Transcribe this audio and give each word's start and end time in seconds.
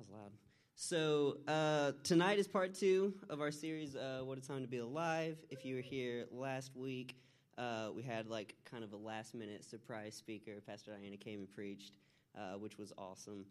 was 0.00 0.08
loud. 0.08 0.32
So 0.76 1.36
uh, 1.46 1.92
tonight 2.04 2.38
is 2.38 2.48
part 2.48 2.74
two 2.74 3.12
of 3.28 3.42
our 3.42 3.50
series, 3.50 3.96
uh, 3.96 4.22
"What 4.24 4.38
a 4.38 4.40
Time 4.40 4.62
to 4.62 4.66
Be 4.66 4.78
Alive." 4.78 5.36
If 5.50 5.62
you 5.66 5.74
were 5.74 5.82
here 5.82 6.24
last 6.32 6.74
week, 6.74 7.16
uh, 7.58 7.90
we 7.94 8.02
had 8.02 8.26
like 8.28 8.54
kind 8.64 8.82
of 8.82 8.94
a 8.94 8.96
last-minute 8.96 9.62
surprise 9.62 10.14
speaker. 10.14 10.52
Pastor 10.66 10.92
Diana 10.92 11.18
came 11.18 11.40
and 11.40 11.50
preached, 11.50 11.92
uh, 12.34 12.54
which 12.54 12.78
was 12.78 12.94
awesome. 12.96 13.44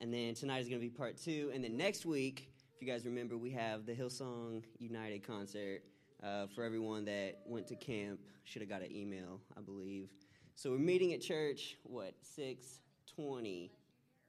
And 0.00 0.14
then 0.14 0.34
tonight 0.34 0.60
is 0.60 0.68
going 0.68 0.80
to 0.80 0.86
be 0.86 0.90
part 0.90 1.16
two. 1.16 1.50
And 1.52 1.64
then 1.64 1.76
next 1.76 2.06
week, 2.06 2.52
if 2.76 2.80
you 2.80 2.86
guys 2.86 3.04
remember, 3.04 3.36
we 3.36 3.50
have 3.50 3.84
the 3.84 3.94
Hillsong 3.94 4.62
United 4.78 5.26
concert. 5.26 5.82
Uh, 6.22 6.46
for 6.54 6.62
everyone 6.62 7.04
that 7.04 7.40
went 7.46 7.66
to 7.66 7.76
camp, 7.76 8.20
should 8.44 8.62
have 8.62 8.70
got 8.70 8.80
an 8.80 8.94
email, 8.94 9.40
I 9.56 9.60
believe. 9.60 10.10
So 10.54 10.70
we're 10.70 10.78
meeting 10.78 11.12
at 11.14 11.20
church. 11.20 11.76
What 11.82 12.14
six 12.22 12.80
twenty? 13.12 13.72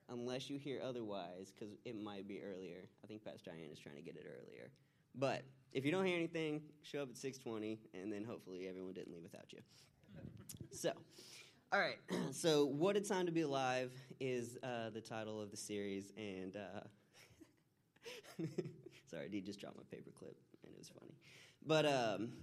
Unless 0.10 0.50
you 0.50 0.58
hear 0.58 0.82
otherwise, 0.84 1.52
because 1.52 1.76
it 1.86 2.02
might 2.02 2.28
be 2.28 2.42
earlier. 2.42 2.88
I 3.04 3.08
think 3.08 3.24
Pastor 3.24 3.52
Diane 3.52 3.70
is 3.72 3.80
trying 3.80 3.96
to 3.96 4.02
get 4.02 4.16
it 4.16 4.26
earlier. 4.26 4.70
But 5.16 5.44
if 5.74 5.86
you 5.86 5.92
don't 5.92 6.06
hear 6.06 6.16
anything, 6.16 6.62
show 6.84 7.02
up 7.02 7.10
at 7.10 7.16
6:20, 7.16 7.80
and 7.94 8.12
then 8.12 8.24
hopefully 8.24 8.68
everyone 8.68 8.94
didn't 8.94 9.12
leave 9.14 9.24
without 9.24 9.52
you. 9.52 9.60
so, 10.72 10.92
all 11.72 11.80
right. 11.80 11.98
So, 12.32 12.66
what 12.66 12.96
a 12.98 13.02
time 13.02 13.26
to 13.26 13.32
be 13.32 13.42
alive 13.42 13.92
is 14.20 14.58
uh, 14.62 14.90
the 14.90 15.02
title 15.02 15.42
of 15.42 15.50
the 15.50 15.58
series, 15.58 16.12
and 16.18 16.56
uh, 16.56 16.82
sorry, 19.10 19.30
D 19.30 19.42
just 19.42 19.60
dropped 19.60 19.78
my 19.78 19.84
paperclip, 19.84 20.36
and 20.64 20.74
it 20.74 20.78
was 20.78 20.90
funny. 20.90 21.16
But 21.66 21.86
um, 21.86 22.34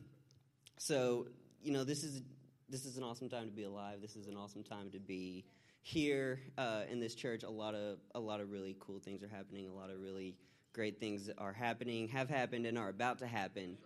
so 0.78 1.26
you 1.62 1.72
know, 1.72 1.84
this 1.84 2.02
is 2.02 2.22
this 2.68 2.84
is 2.84 2.96
an 2.96 3.04
awesome 3.04 3.28
time 3.28 3.46
to 3.46 3.52
be 3.52 3.64
alive. 3.64 4.00
This 4.00 4.16
is 4.16 4.26
an 4.26 4.36
awesome 4.36 4.62
time 4.62 4.90
to 4.90 4.98
be 4.98 5.44
here 5.84 6.40
uh, 6.56 6.80
in 6.90 6.98
this 6.98 7.14
church, 7.14 7.42
a 7.42 7.50
lot 7.50 7.74
of 7.74 7.98
a 8.14 8.20
lot 8.20 8.40
of 8.40 8.50
really 8.50 8.74
cool 8.80 8.98
things 8.98 9.22
are 9.22 9.28
happening. 9.28 9.68
A 9.68 9.72
lot 9.72 9.90
of 9.90 10.00
really 10.00 10.34
great 10.72 10.98
things 10.98 11.28
are 11.36 11.52
happening, 11.52 12.08
have 12.08 12.28
happened, 12.30 12.64
and 12.64 12.78
are 12.78 12.88
about 12.88 13.18
to 13.18 13.26
happen. 13.26 13.76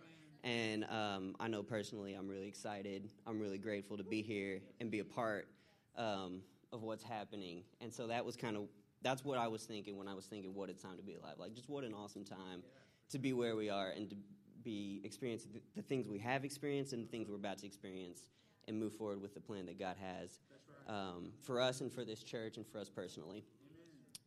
And 0.45 0.85
um, 0.85 1.35
I 1.41 1.49
know 1.49 1.61
personally, 1.61 2.13
I'm 2.13 2.29
really 2.29 2.47
excited. 2.47 3.09
I'm 3.27 3.37
really 3.37 3.57
grateful 3.57 3.97
to 3.97 4.03
be 4.03 4.21
here 4.21 4.61
and 4.79 4.89
be 4.89 4.99
a 4.99 5.05
part 5.05 5.49
um, 5.97 6.39
of 6.71 6.83
what's 6.83 7.03
happening. 7.03 7.63
And 7.81 7.93
so 7.93 8.07
that 8.07 8.23
was 8.23 8.37
kind 8.37 8.55
of 8.55 8.69
that's 9.01 9.25
what 9.25 9.37
I 9.37 9.49
was 9.49 9.63
thinking 9.65 9.97
when 9.97 10.07
I 10.07 10.13
was 10.13 10.25
thinking, 10.25 10.55
what 10.55 10.69
a 10.69 10.73
time 10.73 10.95
to 10.95 11.03
be 11.03 11.15
alive. 11.15 11.35
Like, 11.37 11.53
just 11.53 11.69
what 11.69 11.83
an 11.83 11.93
awesome 11.93 12.23
time 12.23 12.63
to 13.09 13.19
be 13.19 13.33
where 13.33 13.57
we 13.57 13.69
are 13.69 13.89
and 13.89 14.09
to 14.09 14.15
be 14.63 15.01
experiencing 15.03 15.51
the, 15.53 15.61
the 15.75 15.81
things 15.81 16.07
we 16.07 16.19
have 16.19 16.45
experienced 16.45 16.93
and 16.93 17.03
the 17.03 17.09
things 17.09 17.27
we're 17.29 17.35
about 17.35 17.57
to 17.57 17.65
experience 17.65 18.21
and 18.69 18.79
move 18.79 18.93
forward 18.93 19.21
with 19.21 19.33
the 19.33 19.41
plan 19.41 19.65
that 19.65 19.77
God 19.77 19.97
has 19.99 20.39
um, 20.87 21.33
for 21.41 21.59
us 21.59 21.81
and 21.81 21.91
for 21.91 22.05
this 22.05 22.23
church 22.23 22.55
and 22.55 22.65
for 22.65 22.79
us 22.79 22.89
personally. 22.89 23.43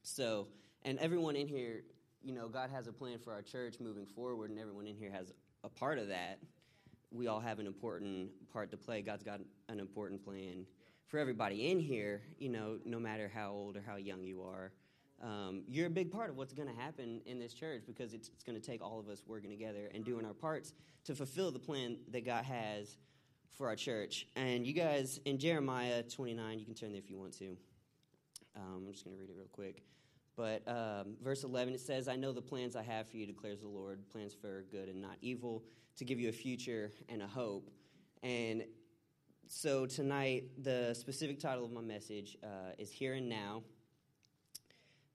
So, 0.03 0.49
and 0.83 0.99
everyone 0.99 1.37
in 1.37 1.49
here, 1.49 1.85
you 2.23 2.33
know, 2.33 2.49
God 2.49 2.69
has 2.71 2.89
a 2.89 2.93
plan 2.93 3.19
for 3.19 3.33
our 3.33 3.41
church 3.41 3.77
moving 3.81 4.05
forward, 4.05 4.51
and 4.51 4.59
everyone 4.59 4.87
in 4.87 4.97
here 4.97 5.11
has 5.11 5.33
a 5.65 5.69
part 5.69 5.99
of 5.99 6.09
that. 6.09 6.39
We 7.11 7.29
all 7.29 7.41
have 7.41 7.59
an 7.59 7.67
important 7.67 8.31
part 8.53 8.71
to 8.73 8.77
play. 8.77 9.01
God's 9.01 9.23
got 9.23 9.41
an 9.69 9.81
important 9.81 10.25
plan 10.25 10.67
for 11.07 11.19
everybody 11.19 11.71
in 11.71 11.79
here, 11.79 12.23
you 12.39 12.49
know, 12.49 12.79
no 12.85 12.99
matter 12.99 13.31
how 13.33 13.53
old 13.53 13.77
or 13.77 13.83
how 13.87 13.97
young 13.97 14.25
you 14.25 14.43
are. 14.43 14.73
Um, 15.23 15.63
you're 15.69 15.87
a 15.87 15.91
big 15.91 16.11
part 16.11 16.31
of 16.31 16.37
what's 16.37 16.53
going 16.53 16.69
to 16.69 16.75
happen 16.75 17.21
in 17.27 17.39
this 17.39 17.55
church 17.55 17.83
because 17.87 18.13
it's, 18.13 18.29
it's 18.29 18.43
going 18.43 18.61
to 18.61 18.67
take 18.67 18.83
all 18.83 18.99
of 18.99 19.09
us 19.09 19.23
working 19.25 19.51
together 19.51 19.89
and 19.95 20.05
doing 20.05 20.25
our 20.25 20.33
parts 20.33 20.75
to 21.05 21.15
fulfill 21.15 21.53
the 21.53 21.61
plan 21.61 21.99
that 22.11 22.25
God 22.27 22.45
has 22.45 22.97
for 23.53 23.69
our 23.69 23.77
church. 23.77 24.27
And 24.37 24.67
you 24.67 24.73
guys, 24.73 25.21
in 25.25 25.39
Jeremiah 25.39 26.03
29, 26.03 26.59
you 26.59 26.65
can 26.65 26.75
turn 26.75 26.93
there 26.93 26.99
if 26.99 27.11
you 27.11 27.19
want 27.19 27.37
to. 27.39 27.57
Um, 28.57 28.85
I'm 28.87 28.93
just 28.93 29.05
going 29.05 29.17
to 29.17 29.21
read 29.21 29.31
it 29.31 29.37
real 29.37 29.49
quick. 29.53 29.83
But 30.37 30.67
um, 30.67 31.15
verse 31.23 31.45
11, 31.45 31.75
it 31.75 31.81
says, 31.81 32.09
I 32.09 32.17
know 32.17 32.33
the 32.33 32.43
plans 32.43 32.75
I 32.75 32.83
have 32.83 33.09
for 33.09 33.17
you, 33.17 33.27
declares 33.27 33.61
the 33.61 33.69
Lord, 33.69 34.09
plans 34.11 34.35
for 34.35 34.65
good 34.71 34.89
and 34.89 35.01
not 35.01 35.17
evil, 35.21 35.63
to 35.97 36.05
give 36.05 36.19
you 36.19 36.31
a 36.31 36.33
future 36.33 36.91
and 37.09 37.23
a 37.23 37.27
hope. 37.27 37.71
And 38.23 38.65
so 39.47 39.85
tonight, 39.85 40.45
the 40.63 40.95
specific 40.95 41.39
title 41.39 41.65
of 41.65 41.73
my 41.73 41.83
message 41.83 42.39
uh, 42.43 42.73
is 42.79 42.91
Here 42.91 43.15
and 43.15 43.29
Now. 43.29 43.63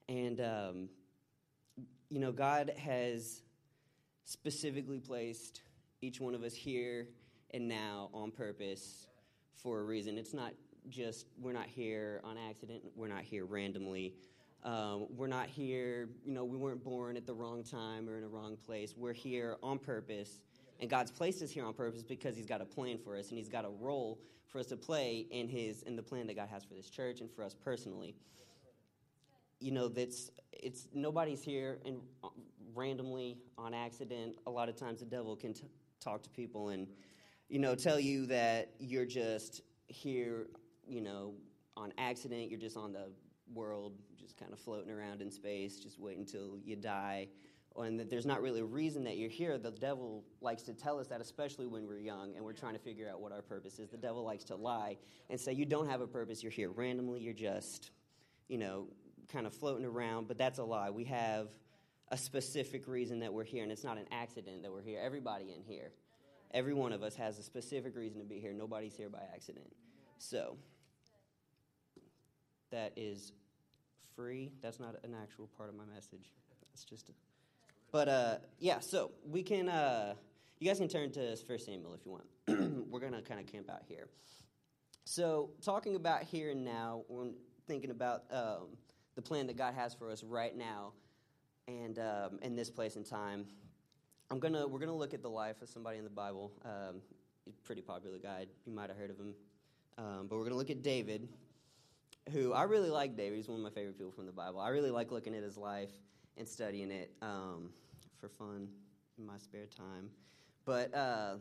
And, 0.08 0.40
um, 0.40 0.88
you 2.08 2.20
know, 2.20 2.30
God 2.30 2.72
has 2.78 3.42
specifically 4.24 5.00
placed 5.00 5.62
each 6.00 6.20
one 6.20 6.34
of 6.34 6.44
us 6.44 6.54
here 6.54 7.08
and 7.52 7.68
now 7.68 8.10
on 8.12 8.30
purpose 8.30 9.08
for 9.54 9.80
a 9.80 9.84
reason. 9.84 10.18
It's 10.18 10.34
not 10.34 10.52
just 10.88 11.26
we're 11.40 11.52
not 11.52 11.66
here 11.66 12.20
on 12.24 12.36
accident, 12.38 12.82
we're 12.94 13.08
not 13.08 13.22
here 13.22 13.44
randomly. 13.44 14.14
Um, 14.64 15.06
we're 15.10 15.28
not 15.28 15.46
here, 15.46 16.08
you 16.24 16.32
know, 16.32 16.44
we 16.44 16.56
weren't 16.56 16.82
born 16.82 17.16
at 17.16 17.26
the 17.26 17.34
wrong 17.34 17.62
time 17.62 18.08
or 18.08 18.18
in 18.18 18.24
a 18.24 18.28
wrong 18.28 18.56
place. 18.56 18.94
We're 18.96 19.12
here 19.12 19.56
on 19.62 19.78
purpose. 19.78 20.40
And 20.80 20.90
God's 20.90 21.12
placed 21.12 21.42
us 21.42 21.50
here 21.50 21.64
on 21.64 21.74
purpose 21.74 22.02
because 22.02 22.36
He's 22.36 22.46
got 22.46 22.60
a 22.60 22.64
plan 22.64 22.98
for 22.98 23.16
us 23.16 23.28
and 23.28 23.38
He's 23.38 23.48
got 23.48 23.64
a 23.64 23.70
role 23.70 24.18
for 24.48 24.58
us 24.58 24.66
to 24.66 24.76
play 24.76 25.26
in 25.30 25.48
His 25.48 25.82
in 25.82 25.96
the 25.96 26.02
plan 26.02 26.26
that 26.26 26.36
God 26.36 26.48
has 26.48 26.64
for 26.64 26.74
this 26.74 26.90
church 26.90 27.20
and 27.20 27.30
for 27.30 27.44
us 27.44 27.54
personally. 27.54 28.16
You 29.60 29.72
know, 29.72 29.88
that's 29.88 30.30
it's 30.52 30.88
nobody's 30.92 31.42
here 31.42 31.78
and 31.84 32.00
uh, 32.22 32.28
randomly 32.74 33.38
on 33.56 33.74
accident. 33.74 34.36
A 34.46 34.50
lot 34.50 34.68
of 34.68 34.76
times 34.76 35.00
the 35.00 35.06
devil 35.06 35.36
can 35.36 35.54
t- 35.54 35.68
talk 36.00 36.22
to 36.22 36.30
people 36.30 36.70
and 36.70 36.86
you 37.48 37.58
know, 37.58 37.74
tell 37.74 37.98
you 37.98 38.26
that 38.26 38.72
you're 38.78 39.06
just 39.06 39.62
here, 39.86 40.48
you 40.86 41.00
know, 41.00 41.34
on 41.76 41.92
accident, 41.96 42.50
you're 42.50 42.60
just 42.60 42.76
on 42.76 42.92
the 42.92 43.10
world, 43.54 43.94
just 44.18 44.36
kind 44.36 44.52
of 44.52 44.58
floating 44.58 44.90
around 44.90 45.22
in 45.22 45.30
space, 45.30 45.78
just 45.78 45.98
wait 45.98 46.18
until 46.18 46.58
you 46.62 46.76
die, 46.76 47.28
and 47.76 47.98
that 47.98 48.10
there's 48.10 48.26
not 48.26 48.42
really 48.42 48.60
a 48.60 48.64
reason 48.64 49.04
that 49.04 49.16
you're 49.16 49.30
here. 49.30 49.56
The 49.56 49.70
devil 49.70 50.24
likes 50.40 50.62
to 50.64 50.74
tell 50.74 50.98
us 50.98 51.06
that, 51.08 51.20
especially 51.20 51.66
when 51.66 51.86
we're 51.86 52.00
young 52.00 52.34
and 52.34 52.44
we're 52.44 52.52
trying 52.52 52.74
to 52.74 52.80
figure 52.80 53.08
out 53.08 53.20
what 53.20 53.32
our 53.32 53.42
purpose 53.42 53.78
is. 53.78 53.88
The 53.88 53.96
devil 53.96 54.24
likes 54.24 54.44
to 54.44 54.56
lie 54.56 54.96
and 55.30 55.40
say, 55.40 55.52
You 55.52 55.64
don't 55.64 55.88
have 55.88 56.00
a 56.00 56.06
purpose, 56.06 56.42
you're 56.42 56.52
here 56.52 56.70
randomly, 56.70 57.20
you're 57.20 57.32
just, 57.32 57.92
you 58.48 58.58
know, 58.58 58.88
kind 59.32 59.46
of 59.46 59.54
floating 59.54 59.84
around, 59.84 60.28
but 60.28 60.36
that's 60.36 60.58
a 60.58 60.64
lie. 60.64 60.90
We 60.90 61.04
have 61.04 61.48
a 62.10 62.16
specific 62.18 62.88
reason 62.88 63.20
that 63.20 63.32
we're 63.32 63.44
here, 63.44 63.62
and 63.62 63.70
it's 63.70 63.84
not 63.84 63.96
an 63.96 64.06
accident 64.10 64.62
that 64.62 64.72
we're 64.72 64.82
here. 64.82 65.00
Everybody 65.02 65.52
in 65.54 65.62
here 65.62 65.92
Every 66.52 66.74
one 66.74 66.92
of 66.92 67.02
us 67.02 67.14
has 67.16 67.38
a 67.38 67.42
specific 67.42 67.96
reason 67.96 68.20
to 68.20 68.26
be 68.26 68.38
here. 68.38 68.52
Nobody's 68.52 68.96
here 68.96 69.08
by 69.08 69.20
accident. 69.34 69.70
So, 70.18 70.56
that 72.70 72.92
is 72.96 73.32
free. 74.16 74.50
That's 74.62 74.80
not 74.80 74.96
an 75.04 75.14
actual 75.20 75.48
part 75.56 75.68
of 75.68 75.74
my 75.76 75.84
message. 75.94 76.32
That's 76.70 76.84
just 76.84 77.08
a. 77.08 77.12
But 77.92 78.08
uh, 78.08 78.36
yeah, 78.58 78.80
so 78.80 79.12
we 79.26 79.42
can. 79.42 79.68
Uh, 79.68 80.14
you 80.60 80.66
guys 80.66 80.78
can 80.78 80.88
turn 80.88 81.12
to 81.12 81.36
First 81.36 81.66
Samuel 81.66 81.94
if 81.94 82.00
you 82.04 82.12
want. 82.12 82.86
We're 82.90 83.00
gonna 83.00 83.22
kind 83.22 83.40
of 83.40 83.46
camp 83.46 83.70
out 83.70 83.82
here. 83.86 84.08
So, 85.04 85.50
talking 85.62 85.96
about 85.96 86.24
here 86.24 86.50
and 86.50 86.64
now, 86.66 87.02
we're 87.08 87.30
thinking 87.66 87.90
about 87.90 88.24
um, 88.30 88.76
the 89.14 89.22
plan 89.22 89.46
that 89.46 89.56
God 89.56 89.72
has 89.72 89.94
for 89.94 90.10
us 90.10 90.22
right 90.22 90.54
now, 90.54 90.92
and 91.66 91.98
um, 91.98 92.38
in 92.42 92.54
this 92.56 92.68
place 92.68 92.96
and 92.96 93.06
time. 93.06 93.46
I'm 94.30 94.38
gonna 94.38 94.66
we're 94.66 94.78
gonna 94.78 94.94
look 94.94 95.14
at 95.14 95.22
the 95.22 95.30
life 95.30 95.62
of 95.62 95.68
somebody 95.70 95.96
in 95.96 96.04
the 96.04 96.10
Bible. 96.10 96.52
Um, 96.64 97.00
pretty 97.64 97.80
popular 97.80 98.18
guy. 98.18 98.46
You 98.66 98.72
might 98.72 98.90
have 98.90 98.98
heard 98.98 99.10
of 99.10 99.18
him. 99.18 99.34
Um, 99.96 100.26
but 100.28 100.36
we're 100.36 100.44
gonna 100.44 100.56
look 100.56 100.70
at 100.70 100.82
David, 100.82 101.28
who 102.32 102.52
I 102.52 102.64
really 102.64 102.90
like. 102.90 103.16
David. 103.16 103.36
He's 103.36 103.48
one 103.48 103.58
of 103.58 103.64
my 103.64 103.70
favorite 103.70 103.96
people 103.96 104.12
from 104.12 104.26
the 104.26 104.32
Bible. 104.32 104.60
I 104.60 104.68
really 104.68 104.90
like 104.90 105.10
looking 105.10 105.34
at 105.34 105.42
his 105.42 105.56
life 105.56 105.90
and 106.36 106.46
studying 106.46 106.90
it 106.90 107.10
um, 107.22 107.70
for 108.20 108.28
fun 108.28 108.68
in 109.18 109.26
my 109.26 109.38
spare 109.38 109.66
time. 109.66 110.10
But 110.66 110.94
uh, 110.94 111.36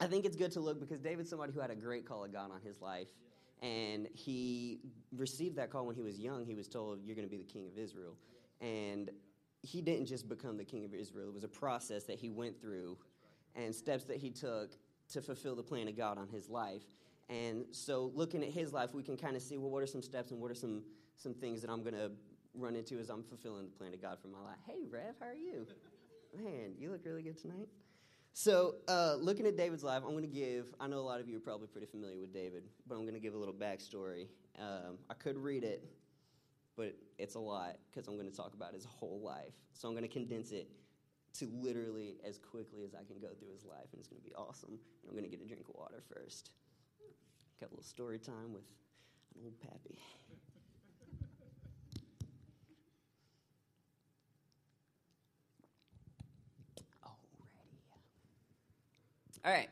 I 0.00 0.06
think 0.06 0.24
it's 0.24 0.36
good 0.36 0.52
to 0.52 0.60
look 0.60 0.80
because 0.80 1.00
David's 1.00 1.28
somebody 1.28 1.52
who 1.52 1.60
had 1.60 1.70
a 1.70 1.76
great 1.76 2.06
call 2.06 2.24
of 2.24 2.32
God 2.32 2.50
on 2.50 2.60
his 2.64 2.80
life. 2.80 3.08
And 3.62 4.08
he 4.12 4.80
received 5.14 5.56
that 5.56 5.70
call 5.70 5.86
when 5.86 5.96
he 5.96 6.02
was 6.02 6.18
young. 6.18 6.44
He 6.44 6.54
was 6.54 6.68
told, 6.68 7.00
You're 7.04 7.16
going 7.16 7.26
to 7.26 7.30
be 7.30 7.38
the 7.38 7.50
king 7.50 7.66
of 7.66 7.78
Israel. 7.78 8.16
And 8.60 9.10
he 9.66 9.82
didn't 9.82 10.06
just 10.06 10.28
become 10.28 10.56
the 10.56 10.64
king 10.64 10.84
of 10.84 10.94
Israel. 10.94 11.28
It 11.28 11.34
was 11.34 11.44
a 11.44 11.48
process 11.48 12.04
that 12.04 12.18
he 12.18 12.30
went 12.30 12.60
through 12.60 12.96
and 13.54 13.74
steps 13.74 14.04
that 14.04 14.18
he 14.18 14.30
took 14.30 14.72
to 15.12 15.20
fulfill 15.20 15.56
the 15.56 15.62
plan 15.62 15.88
of 15.88 15.96
God 15.96 16.18
on 16.18 16.28
his 16.28 16.48
life. 16.48 16.82
And 17.28 17.64
so, 17.72 18.12
looking 18.14 18.42
at 18.44 18.50
his 18.50 18.72
life, 18.72 18.94
we 18.94 19.02
can 19.02 19.16
kind 19.16 19.34
of 19.34 19.42
see 19.42 19.58
well, 19.58 19.70
what 19.70 19.82
are 19.82 19.86
some 19.86 20.02
steps 20.02 20.30
and 20.30 20.40
what 20.40 20.50
are 20.50 20.54
some, 20.54 20.82
some 21.16 21.34
things 21.34 21.60
that 21.62 21.70
I'm 21.70 21.82
going 21.82 21.94
to 21.94 22.12
run 22.54 22.76
into 22.76 22.98
as 22.98 23.10
I'm 23.10 23.24
fulfilling 23.24 23.64
the 23.64 23.72
plan 23.72 23.92
of 23.92 24.00
God 24.00 24.18
for 24.20 24.28
my 24.28 24.40
life? 24.40 24.58
Hey, 24.66 24.86
Rev, 24.88 25.16
how 25.20 25.26
are 25.26 25.34
you? 25.34 25.66
Man, 26.36 26.74
you 26.78 26.90
look 26.90 27.04
really 27.04 27.22
good 27.22 27.40
tonight. 27.40 27.68
So, 28.32 28.76
uh, 28.86 29.16
looking 29.18 29.46
at 29.46 29.56
David's 29.56 29.82
life, 29.82 30.02
I'm 30.04 30.12
going 30.12 30.22
to 30.22 30.28
give, 30.28 30.72
I 30.78 30.86
know 30.86 30.98
a 30.98 31.00
lot 31.00 31.20
of 31.20 31.28
you 31.28 31.38
are 31.38 31.40
probably 31.40 31.68
pretty 31.68 31.86
familiar 31.86 32.20
with 32.20 32.32
David, 32.32 32.64
but 32.86 32.94
I'm 32.94 33.02
going 33.02 33.14
to 33.14 33.20
give 33.20 33.34
a 33.34 33.38
little 33.38 33.54
backstory. 33.54 34.26
Um, 34.58 34.98
I 35.08 35.14
could 35.14 35.38
read 35.38 35.64
it, 35.64 35.82
but 36.76 36.94
it's 37.18 37.34
a 37.34 37.40
lot 37.40 37.76
because 37.90 38.06
I'm 38.08 38.16
going 38.16 38.30
to 38.30 38.36
talk 38.36 38.54
about 38.54 38.74
his 38.74 38.84
whole 38.84 39.20
life. 39.24 39.54
So 39.72 39.88
I'm 39.88 39.94
going 39.94 40.06
to 40.06 40.12
condense 40.12 40.52
it 40.52 40.68
to 41.38 41.48
literally 41.52 42.16
as 42.26 42.38
quickly 42.38 42.84
as 42.84 42.94
I 42.94 43.04
can 43.04 43.18
go 43.20 43.28
through 43.38 43.52
his 43.52 43.64
life, 43.64 43.88
and 43.92 43.98
it's 43.98 44.08
going 44.08 44.20
to 44.20 44.28
be 44.28 44.34
awesome. 44.34 44.78
And 45.02 45.08
I'm 45.08 45.12
going 45.12 45.24
to 45.24 45.30
get 45.30 45.44
a 45.44 45.46
drink 45.46 45.62
of 45.68 45.74
water 45.74 46.02
first. 46.14 46.50
Got 47.60 47.68
a 47.68 47.72
little 47.72 47.84
story 47.84 48.18
time 48.18 48.52
with 48.52 48.64
an 49.34 49.42
old 49.44 49.60
pappy. 49.60 49.98
Alrighty. 57.02 57.16
All 59.44 59.52
right. 59.52 59.68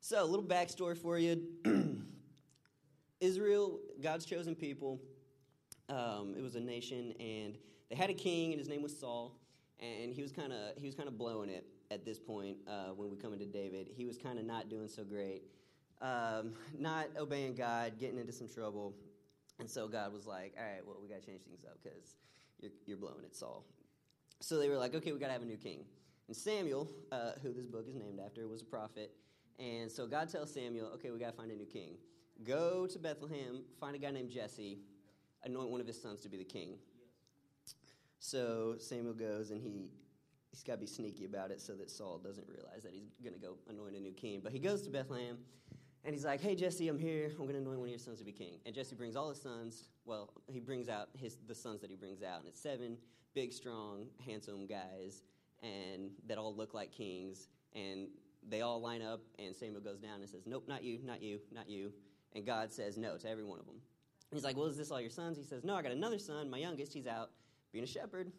So, 0.00 0.22
a 0.22 0.24
little 0.24 0.44
backstory 0.44 0.96
for 0.96 1.18
you. 1.18 1.42
Israel, 3.20 3.80
God's 4.00 4.24
chosen 4.24 4.54
people, 4.54 5.00
um, 5.88 6.34
it 6.36 6.42
was 6.42 6.56
a 6.56 6.60
nation, 6.60 7.12
and 7.20 7.56
they 7.88 7.96
had 7.96 8.10
a 8.10 8.14
king, 8.14 8.52
and 8.52 8.58
his 8.58 8.68
name 8.68 8.82
was 8.82 8.96
Saul, 8.96 9.38
and 9.80 10.12
he 10.12 10.22
was 10.22 10.32
kind 10.32 10.52
of 10.52 10.76
he 10.76 10.86
was 10.86 10.94
kind 10.94 11.08
of 11.08 11.18
blowing 11.18 11.48
it 11.48 11.66
at 11.90 12.04
this 12.04 12.18
point 12.18 12.56
uh, 12.66 12.88
when 12.94 13.10
we 13.10 13.16
come 13.16 13.32
into 13.32 13.46
David. 13.46 13.88
He 13.94 14.04
was 14.04 14.18
kind 14.18 14.38
of 14.38 14.44
not 14.44 14.68
doing 14.68 14.88
so 14.88 15.04
great, 15.04 15.42
um, 16.00 16.54
not 16.78 17.08
obeying 17.18 17.54
God, 17.54 17.98
getting 17.98 18.18
into 18.18 18.32
some 18.32 18.48
trouble, 18.48 18.94
and 19.58 19.68
so 19.68 19.86
God 19.88 20.12
was 20.12 20.26
like, 20.26 20.54
"All 20.58 20.64
right, 20.64 20.84
well, 20.84 20.96
we 21.00 21.08
got 21.08 21.20
to 21.20 21.26
change 21.26 21.42
things 21.42 21.64
up 21.64 21.78
because 21.82 22.16
you're, 22.60 22.72
you're 22.86 22.96
blowing 22.96 23.24
it, 23.24 23.34
Saul." 23.34 23.64
So 24.40 24.58
they 24.58 24.68
were 24.68 24.76
like, 24.76 24.94
"Okay, 24.94 25.12
we 25.12 25.18
got 25.18 25.28
to 25.28 25.32
have 25.32 25.42
a 25.42 25.46
new 25.46 25.56
king." 25.56 25.84
And 26.28 26.36
Samuel, 26.36 26.90
uh, 27.12 27.32
who 27.42 27.52
this 27.52 27.66
book 27.66 27.86
is 27.88 27.94
named 27.94 28.18
after, 28.24 28.48
was 28.48 28.62
a 28.62 28.64
prophet, 28.64 29.12
and 29.60 29.90
so 29.90 30.06
God 30.06 30.28
tells 30.28 30.52
Samuel, 30.52 30.88
"Okay, 30.94 31.10
we 31.10 31.18
got 31.18 31.30
to 31.30 31.36
find 31.36 31.52
a 31.52 31.56
new 31.56 31.66
king. 31.66 31.96
Go 32.44 32.86
to 32.86 32.98
Bethlehem, 32.98 33.62
find 33.80 33.96
a 33.96 33.98
guy 33.98 34.10
named 34.10 34.30
Jesse, 34.30 34.78
anoint 35.46 35.70
one 35.70 35.80
of 35.80 35.86
his 35.86 36.00
sons 36.00 36.20
to 36.20 36.28
be 36.28 36.36
the 36.36 36.44
king." 36.44 36.78
So 38.18 38.76
Samuel 38.78 39.14
goes 39.14 39.50
and 39.50 39.62
he 39.62 39.92
he's 40.50 40.62
got 40.62 40.74
to 40.74 40.78
be 40.78 40.86
sneaky 40.86 41.24
about 41.24 41.50
it 41.50 41.60
so 41.60 41.74
that 41.74 41.90
Saul 41.90 42.18
doesn't 42.18 42.48
realize 42.48 42.82
that 42.82 42.92
he's 42.92 43.10
going 43.22 43.34
to 43.34 43.40
go 43.40 43.56
anoint 43.68 43.94
a 43.94 44.00
new 44.00 44.12
king. 44.12 44.40
But 44.42 44.52
he 44.52 44.58
goes 44.58 44.82
to 44.82 44.90
Bethlehem 44.90 45.38
and 46.04 46.14
he's 46.14 46.24
like, 46.24 46.40
"Hey 46.40 46.54
Jesse, 46.54 46.88
I'm 46.88 46.98
here. 46.98 47.30
I'm 47.30 47.46
going 47.46 47.52
to 47.52 47.58
anoint 47.58 47.78
one 47.78 47.88
of 47.88 47.90
your 47.90 47.98
sons 47.98 48.18
to 48.18 48.24
be 48.24 48.32
king." 48.32 48.60
And 48.64 48.74
Jesse 48.74 48.94
brings 48.94 49.16
all 49.16 49.28
his 49.28 49.40
sons. 49.40 49.90
Well, 50.04 50.32
he 50.46 50.60
brings 50.60 50.88
out 50.88 51.08
his 51.14 51.38
the 51.46 51.54
sons 51.54 51.80
that 51.80 51.90
he 51.90 51.96
brings 51.96 52.22
out, 52.22 52.40
and 52.40 52.48
it's 52.48 52.60
seven 52.60 52.96
big, 53.34 53.52
strong, 53.52 54.06
handsome 54.24 54.66
guys, 54.66 55.22
and 55.62 56.10
that 56.26 56.38
all 56.38 56.54
look 56.54 56.72
like 56.74 56.90
kings. 56.90 57.48
And 57.74 58.08
they 58.48 58.62
all 58.62 58.80
line 58.80 59.02
up, 59.02 59.20
and 59.38 59.54
Samuel 59.54 59.82
goes 59.82 59.98
down 59.98 60.20
and 60.20 60.28
says, 60.28 60.46
"Nope, 60.46 60.64
not 60.66 60.82
you, 60.82 61.00
not 61.04 61.22
you, 61.22 61.40
not 61.52 61.68
you." 61.68 61.92
And 62.32 62.46
God 62.46 62.72
says 62.72 62.96
no 62.96 63.16
to 63.18 63.28
every 63.28 63.44
one 63.44 63.58
of 63.58 63.66
them. 63.66 63.80
He's 64.32 64.44
like, 64.44 64.56
"Well, 64.56 64.66
is 64.66 64.76
this 64.76 64.90
all 64.90 65.00
your 65.00 65.10
sons?" 65.10 65.36
He 65.36 65.44
says, 65.44 65.64
"No, 65.64 65.74
I 65.74 65.82
got 65.82 65.92
another 65.92 66.18
son, 66.18 66.50
my 66.50 66.58
youngest. 66.58 66.92
He's 66.92 67.06
out." 67.06 67.30
being 67.76 67.84
a 67.84 67.86
shepherd 67.86 68.32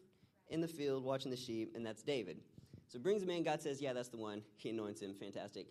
in 0.50 0.62
the 0.62 0.68
field 0.68 1.04
watching 1.04 1.30
the 1.30 1.38
sheep, 1.38 1.74
and 1.76 1.86
that's 1.86 2.02
David. 2.02 2.40
So 2.88 2.98
brings 2.98 3.22
him 3.22 3.30
in. 3.30 3.44
God 3.44 3.62
says, 3.62 3.80
Yeah, 3.80 3.94
that's 3.94 4.10
the 4.10 4.18
one. 4.18 4.42
He 4.58 4.70
anoints 4.70 5.00
him. 5.00 5.14
Fantastic. 5.14 5.68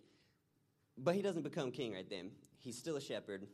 But 0.97 1.15
he 1.15 1.21
doesn't 1.21 1.41
become 1.41 1.71
king 1.71 1.91
right 1.91 2.09
then. 2.09 2.31
He's 2.59 2.77
still 2.77 2.95
a 2.95 3.01
shepherd. 3.01 3.45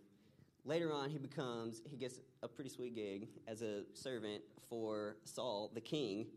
Later 0.65 0.94
on, 0.94 1.10
he 1.10 1.18
becomes, 1.18 1.81
he 1.89 1.98
gets 1.98 2.19
a 2.44 2.48
pretty 2.48 2.69
sweet 2.69 2.94
gig 2.94 3.27
as 3.48 3.63
a 3.63 3.86
servant 3.95 4.44
for 4.69 5.18
Saul, 5.25 5.71
the 5.74 5.81
king. 5.81 6.27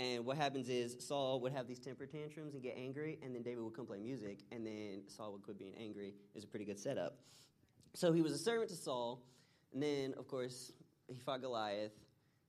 And 0.00 0.26
what 0.26 0.36
happens 0.36 0.68
is 0.68 0.96
Saul 0.98 1.40
would 1.40 1.52
have 1.52 1.68
these 1.68 1.78
temper 1.78 2.04
tantrums 2.04 2.54
and 2.54 2.62
get 2.64 2.76
angry, 2.76 3.20
and 3.22 3.32
then 3.32 3.42
David 3.42 3.62
would 3.62 3.74
come 3.74 3.86
play 3.86 4.00
music, 4.00 4.40
and 4.50 4.66
then 4.66 5.02
Saul 5.06 5.32
would 5.32 5.42
quit 5.42 5.56
being 5.56 5.74
angry. 5.78 6.08
It 6.08 6.34
was 6.34 6.42
a 6.42 6.48
pretty 6.48 6.64
good 6.64 6.80
setup. 6.80 7.18
So 7.94 8.12
he 8.12 8.22
was 8.22 8.32
a 8.32 8.38
servant 8.38 8.70
to 8.70 8.76
Saul, 8.76 9.22
and 9.72 9.82
then, 9.82 10.14
of 10.18 10.26
course, 10.28 10.72
he 11.08 11.18
fought 11.18 11.40
Goliath, 11.40 11.92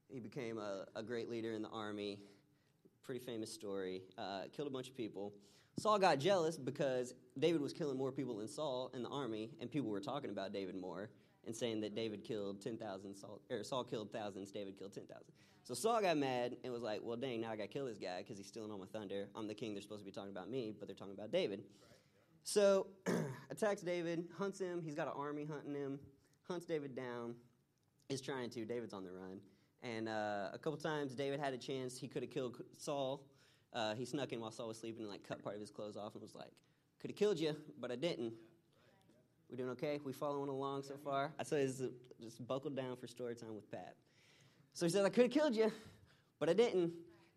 he 0.08 0.20
became 0.20 0.58
a, 0.58 0.84
a 0.94 1.02
great 1.02 1.30
leader 1.30 1.52
in 1.52 1.62
the 1.62 1.68
army. 1.70 2.18
Pretty 3.02 3.24
famous 3.24 3.52
story. 3.52 4.02
Uh, 4.18 4.42
killed 4.54 4.68
a 4.68 4.70
bunch 4.70 4.88
of 4.88 4.96
people. 4.96 5.32
Saul 5.78 5.98
got 5.98 6.18
jealous 6.18 6.58
because 6.58 7.14
David 7.38 7.60
was 7.60 7.72
killing 7.72 7.96
more 7.96 8.12
people 8.12 8.36
than 8.36 8.46
Saul 8.46 8.90
in 8.94 9.02
the 9.02 9.08
army, 9.08 9.50
and 9.60 9.70
people 9.70 9.88
were 9.88 10.00
talking 10.00 10.30
about 10.30 10.52
David 10.52 10.76
more 10.76 11.10
and 11.46 11.56
saying 11.56 11.80
that 11.80 11.94
David 11.94 12.22
killed 12.22 12.60
10,000, 12.60 13.14
Saul, 13.16 13.40
or 13.50 13.64
Saul 13.64 13.84
killed 13.84 14.12
thousands, 14.12 14.50
David 14.52 14.78
killed 14.78 14.92
10,000. 14.92 15.22
So 15.64 15.74
Saul 15.74 16.00
got 16.02 16.16
mad 16.16 16.56
and 16.62 16.72
was 16.72 16.82
like, 16.82 17.00
well, 17.02 17.16
dang, 17.16 17.40
now 17.40 17.50
I 17.50 17.56
got 17.56 17.64
to 17.64 17.68
kill 17.68 17.86
this 17.86 17.98
guy 17.98 18.18
because 18.18 18.36
he's 18.36 18.48
stealing 18.48 18.70
all 18.70 18.78
my 18.78 18.86
thunder. 18.86 19.28
I'm 19.34 19.46
the 19.46 19.54
king. 19.54 19.74
They're 19.74 19.82
supposed 19.82 20.02
to 20.02 20.04
be 20.04 20.10
talking 20.10 20.32
about 20.32 20.50
me, 20.50 20.74
but 20.76 20.88
they're 20.88 20.96
talking 20.96 21.14
about 21.14 21.30
David. 21.30 21.62
So 22.42 22.88
attacks 23.50 23.80
David, 23.80 24.24
hunts 24.36 24.58
him. 24.58 24.82
He's 24.84 24.94
got 24.96 25.06
an 25.06 25.14
army 25.16 25.44
hunting 25.44 25.74
him, 25.74 26.00
hunts 26.52 26.66
David 26.66 26.94
down, 26.94 27.34
is 28.08 28.20
trying 28.20 28.50
to. 28.50 28.64
David's 28.64 28.92
on 28.92 29.04
the 29.04 29.10
run. 29.10 29.40
And 29.82 30.08
uh, 30.08 30.50
a 30.52 30.58
couple 30.58 30.78
times, 30.78 31.14
David 31.14 31.40
had 31.40 31.54
a 31.54 31.58
chance. 31.58 31.98
He 31.98 32.06
could 32.06 32.22
have 32.22 32.30
killed 32.30 32.62
Saul. 32.76 33.24
Uh, 33.72 33.94
he 33.94 34.04
snuck 34.04 34.32
in 34.32 34.40
while 34.40 34.50
Saul 34.50 34.68
was 34.68 34.78
sleeping 34.78 35.02
and 35.02 35.10
like 35.10 35.26
cut 35.26 35.42
part 35.42 35.54
of 35.54 35.60
his 35.60 35.70
clothes 35.70 35.96
off 35.96 36.12
and 36.12 36.22
was 36.22 36.34
like, 36.34 36.52
"Could 37.00 37.10
have 37.10 37.16
killed 37.16 37.40
you, 37.40 37.56
but 37.80 37.90
I 37.90 37.96
didn't." 37.96 38.34
We 39.50 39.56
doing 39.56 39.70
okay? 39.70 39.98
We 40.04 40.12
following 40.12 40.48
along 40.48 40.82
so 40.82 40.96
far? 40.96 41.32
I 41.38 41.42
said, 41.42 41.70
just 42.20 42.46
buckled 42.46 42.76
down 42.76 42.96
for 42.96 43.06
story 43.06 43.34
time 43.34 43.54
with 43.54 43.70
Pat. 43.70 43.96
So 44.74 44.86
he 44.86 44.92
says, 44.92 45.04
"I 45.04 45.08
could 45.08 45.24
have 45.24 45.32
killed 45.32 45.56
you, 45.56 45.72
but 46.38 46.48
I 46.48 46.52
didn't." 46.52 46.92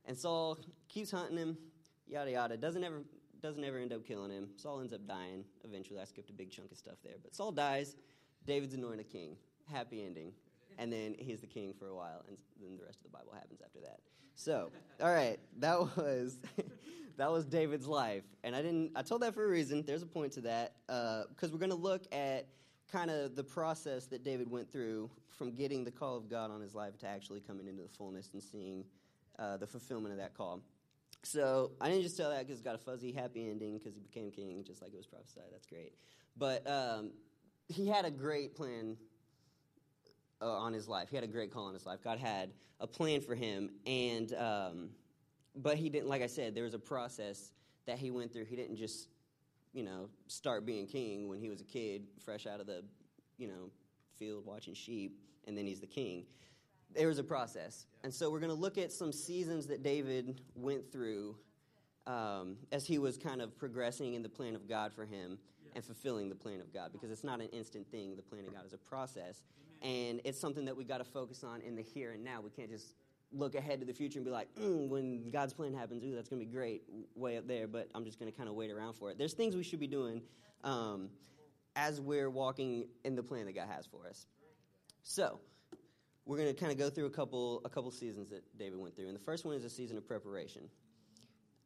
And 0.06 0.18
Saul 0.18 0.60
keeps 0.88 1.12
hunting 1.12 1.38
him, 1.38 1.58
yada 2.06 2.32
yada. 2.32 2.58
Doesn't 2.58 2.84
ever 2.84 3.02
doesn't 3.42 3.64
ever 3.64 3.78
end 3.78 3.94
up 3.94 4.06
killing 4.06 4.32
him. 4.32 4.50
Saul 4.58 4.82
ends 4.82 4.92
up 4.92 5.08
dying 5.08 5.46
eventually. 5.64 6.00
I 6.00 6.06
skipped 6.06 6.30
a 6.30 6.34
big 6.34 6.52
chunk 6.52 6.72
of 6.72 6.78
stuff 6.78 6.96
there, 7.04 7.16
but 7.22 7.34
Saul 7.34 7.52
dies. 7.52 7.96
David's 8.46 8.74
anointed 8.74 9.10
king. 9.10 9.38
Happy 9.72 10.04
ending 10.06 10.34
and 10.78 10.92
then 10.92 11.16
he's 11.18 11.42
the 11.42 11.48
king 11.48 11.74
for 11.78 11.88
a 11.88 11.96
while, 11.96 12.24
and 12.28 12.38
then 12.62 12.78
the 12.78 12.84
rest 12.84 13.00
of 13.00 13.04
the 13.04 13.18
Bible 13.18 13.34
happens 13.34 13.62
after 13.64 13.80
that. 13.82 14.00
So, 14.36 14.72
all 15.02 15.14
right, 15.14 15.40
that 15.60 15.80
was 15.80 16.38
that 17.18 17.32
was 17.32 17.46
David's 17.46 17.88
life, 17.88 18.24
and 18.44 18.56
I 18.56 18.62
didn't. 18.62 18.92
I 18.96 19.02
told 19.02 19.22
that 19.22 19.34
for 19.34 19.46
a 19.46 19.48
reason. 19.48 19.84
There's 19.86 20.04
a 20.04 20.08
point 20.08 20.34
to 20.34 20.42
that 20.42 20.74
because 20.88 21.50
uh, 21.50 21.54
we're 21.54 21.60
going 21.60 21.70
to 21.70 21.76
look 21.76 22.04
at 22.12 22.48
kind 22.92 23.10
of 23.10 23.36
the 23.36 23.44
process 23.44 24.06
that 24.08 24.24
David 24.24 24.50
went 24.50 24.72
through 24.72 25.10
from 25.38 25.52
getting 25.52 25.84
the 25.84 25.92
call 25.92 26.16
of 26.16 26.30
God 26.30 26.52
on 26.52 26.62
his 26.62 26.76
life 26.76 26.98
to 27.00 27.08
actually 27.08 27.42
coming 27.42 27.68
into 27.68 27.84
the 27.84 27.90
fullness 27.90 28.30
and 28.34 28.42
seeing 28.42 28.86
uh, 29.40 29.58
the 29.58 29.68
fulfillment 29.68 30.14
of 30.14 30.20
that 30.20 30.34
call. 30.34 30.62
So 31.24 31.72
I 31.82 31.90
didn't 31.90 32.04
just 32.04 32.16
tell 32.16 32.30
that 32.30 32.40
because 32.40 32.60
it's 32.60 32.62
got 32.62 32.76
a 32.76 32.78
fuzzy, 32.78 33.12
happy 33.12 33.50
ending 33.50 33.80
because 33.80 33.96
he 33.96 34.00
became 34.00 34.30
king, 34.30 34.64
just 34.66 34.82
like 34.82 34.94
it 34.94 34.98
was 34.98 35.08
prophesied. 35.08 35.46
That's 35.52 35.66
great. 35.66 35.94
But 36.38 36.70
um, 36.70 37.12
he 37.68 37.88
had 37.88 38.06
a 38.06 38.12
great 38.12 38.56
plan 38.56 38.98
uh, 40.42 40.46
on 40.46 40.74
his 40.74 40.88
life. 40.88 41.10
He 41.10 41.16
had 41.16 41.24
a 41.24 41.28
great 41.28 41.52
call 41.52 41.66
on 41.66 41.74
his 41.74 41.86
life. 41.86 42.00
God 42.04 42.20
had 42.20 42.52
a 42.80 42.88
plan 42.88 43.22
for 43.22 43.36
him, 43.36 43.72
and 43.86 44.34
um, 44.34 44.90
but 45.56 45.78
he 45.78 45.90
didn't. 45.90 46.08
Like 46.08 46.22
I 46.22 46.28
said, 46.28 46.56
there 46.56 46.64
was 46.64 46.74
a 46.74 46.80
process 46.80 47.52
that 47.86 47.98
he 47.98 48.12
went 48.12 48.34
through. 48.34 48.46
He 48.46 48.56
didn't 48.56 48.78
just, 48.78 49.08
you 49.74 49.84
know, 49.84 50.10
start 50.28 50.66
being 50.66 50.88
king 50.88 51.28
when 51.28 51.40
he 51.40 51.50
was 51.50 51.62
a 51.62 51.66
kid, 51.66 52.04
fresh 52.24 52.46
out 52.46 52.60
of 52.60 52.68
the, 52.68 52.84
you 53.38 53.48
know, 53.48 53.70
field 54.18 54.46
watching 54.46 54.74
sheep, 54.74 55.20
and 55.48 55.58
then 55.58 55.66
he's 55.66 55.80
the 55.80 55.88
king. 55.88 56.26
There 56.94 57.08
was 57.08 57.18
a 57.18 57.24
process, 57.24 57.88
and 58.04 58.14
so 58.14 58.30
we're 58.30 58.40
going 58.40 58.52
to 58.52 58.60
look 58.60 58.78
at 58.78 58.92
some 58.92 59.12
seasons 59.12 59.68
that 59.68 59.84
David 59.84 60.42
went 60.56 60.92
through 60.92 61.36
um, 62.08 62.58
as 62.72 62.86
he 62.86 63.00
was 63.00 63.18
kind 63.18 63.42
of 63.42 63.58
progressing 63.58 64.14
in 64.14 64.22
the 64.22 64.30
plan 64.30 64.56
of 64.56 64.70
God 64.70 64.94
for 64.94 65.06
him 65.06 65.40
and 65.76 65.84
fulfilling 65.84 66.30
the 66.30 66.36
plan 66.36 66.62
of 66.62 66.74
God 66.74 66.92
because 66.92 67.12
it's 67.12 67.24
not 67.24 67.42
an 67.42 67.50
instant 67.50 67.90
thing. 67.92 68.16
The 68.16 68.24
plan 68.24 68.46
of 68.48 68.54
God 68.54 68.66
is 68.66 68.74
a 68.74 68.78
process 68.78 69.44
and 69.82 70.22
it's 70.24 70.40
something 70.40 70.66
that 70.66 70.76
we 70.76 70.84
got 70.84 70.98
to 70.98 71.04
focus 71.04 71.44
on 71.44 71.62
in 71.62 71.76
the 71.76 71.82
here 71.82 72.12
and 72.12 72.24
now. 72.24 72.42
We 72.42 72.50
can't 72.50 72.70
just 72.70 72.96
look 73.32 73.56
ahead 73.56 73.80
to 73.82 73.86
the 73.86 73.94
future 73.94 74.18
and 74.18 74.26
be 74.26 74.32
like, 74.32 74.48
mm, 74.56 74.88
when 74.88 75.30
God's 75.30 75.54
plan 75.54 75.74
happens, 75.74 76.04
ooh, 76.04 76.16
that's 76.16 76.30
going 76.30 76.40
to 76.40 76.46
be 76.46 76.52
great, 76.52 76.84
way 77.16 77.38
up 77.38 77.48
there, 77.48 77.68
but 77.68 77.90
I'm 77.94 78.06
just 78.06 78.20
going 78.20 78.32
to 78.32 78.38
kind 78.38 78.50
of 78.50 78.56
wait 78.56 78.72
around 78.72 78.94
for 78.94 79.12
it. 79.12 79.18
There's 79.18 79.34
things 79.34 79.56
we 79.56 79.64
should 79.64 79.80
be 79.80 79.88
doing 79.88 80.22
um, 80.64 81.10
as 81.76 82.00
we're 82.00 82.30
walking 82.30 82.88
in 83.04 83.16
the 83.16 83.24
plan 83.24 83.46
that 83.46 83.56
God 83.56 83.68
has 83.68 83.86
for 83.86 84.08
us. 84.08 84.26
So, 85.04 85.40
we're 86.26 86.38
going 86.38 86.54
to 86.54 86.60
kind 86.60 86.72
of 86.72 86.80
go 86.80 86.90
through 86.90 87.06
a 87.06 87.12
couple 87.12 87.62
a 87.66 87.70
couple 87.70 87.92
seasons 87.92 88.32
that 88.32 88.44
David 88.58 88.80
went 88.80 88.96
through, 88.96 89.08
and 89.08 89.16
the 89.16 89.24
first 89.24 89.46
one 89.46 89.56
is 89.56 89.64
a 89.64 89.70
season 89.70 89.98
of 89.98 90.08
preparation. 90.08 90.64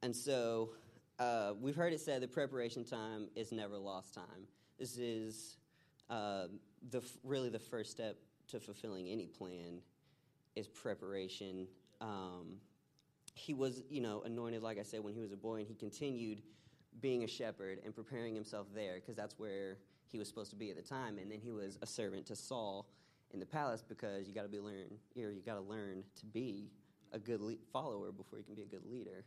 And 0.02 0.14
so, 0.14 0.72
uh, 1.20 1.54
we've 1.60 1.76
heard 1.76 1.94
it 1.94 2.00
said 2.00 2.22
that 2.22 2.32
preparation 2.32 2.84
time 2.84 3.28
is 3.36 3.52
never 3.52 3.78
lost 3.78 4.14
time. 4.14 4.48
This 4.78 4.98
is 4.98 5.58
uh, 6.10 6.48
the 6.90 7.02
really 7.24 7.50
the 7.50 7.60
first 7.60 7.92
step 7.92 8.18
to 8.48 8.60
fulfilling 8.60 9.08
any 9.08 9.28
plan 9.28 9.82
is 10.56 10.68
preparation. 10.68 11.68
Um, 12.02 12.56
he 13.36 13.54
was, 13.54 13.84
you 13.90 14.02
know, 14.02 14.22
anointed, 14.26 14.64
like 14.64 14.80
I 14.80 14.84
said, 14.84 15.04
when 15.04 15.14
he 15.14 15.22
was 15.22 15.32
a 15.32 15.38
boy, 15.38 15.60
and 15.60 15.68
he 15.68 15.76
continued 15.76 16.42
being 17.02 17.24
a 17.24 17.28
shepherd 17.28 17.80
and 17.86 17.94
preparing 17.94 18.34
himself 18.34 18.68
there 18.74 18.96
because 18.96 19.16
that's 19.16 19.38
where 19.38 19.78
he 20.12 20.18
was 20.18 20.28
supposed 20.28 20.50
to 20.50 20.56
be 20.56 20.70
at 20.70 20.76
the 20.76 20.82
time. 20.82 21.18
And 21.18 21.32
then 21.32 21.40
he 21.40 21.52
was 21.52 21.78
a 21.82 21.86
servant 21.86 22.26
to 22.28 22.36
Saul 22.36 22.88
in 23.32 23.40
the 23.40 23.46
palace 23.46 23.84
because 23.88 24.28
you 24.28 24.34
got 24.34 24.44
to 24.44 24.50
be 24.50 24.60
learn, 24.60 24.88
you 25.16 25.42
got 25.46 25.56
to 25.56 25.62
learn 25.62 26.04
to 26.20 26.26
be 26.26 26.72
a 27.12 27.20
good 27.20 27.42
le- 27.42 27.56
follower 27.72 28.12
before 28.12 28.40
you 28.40 28.46
can 28.46 28.56
be 28.56 28.64
a 28.64 28.66
good 28.66 28.86
leader. 28.90 29.24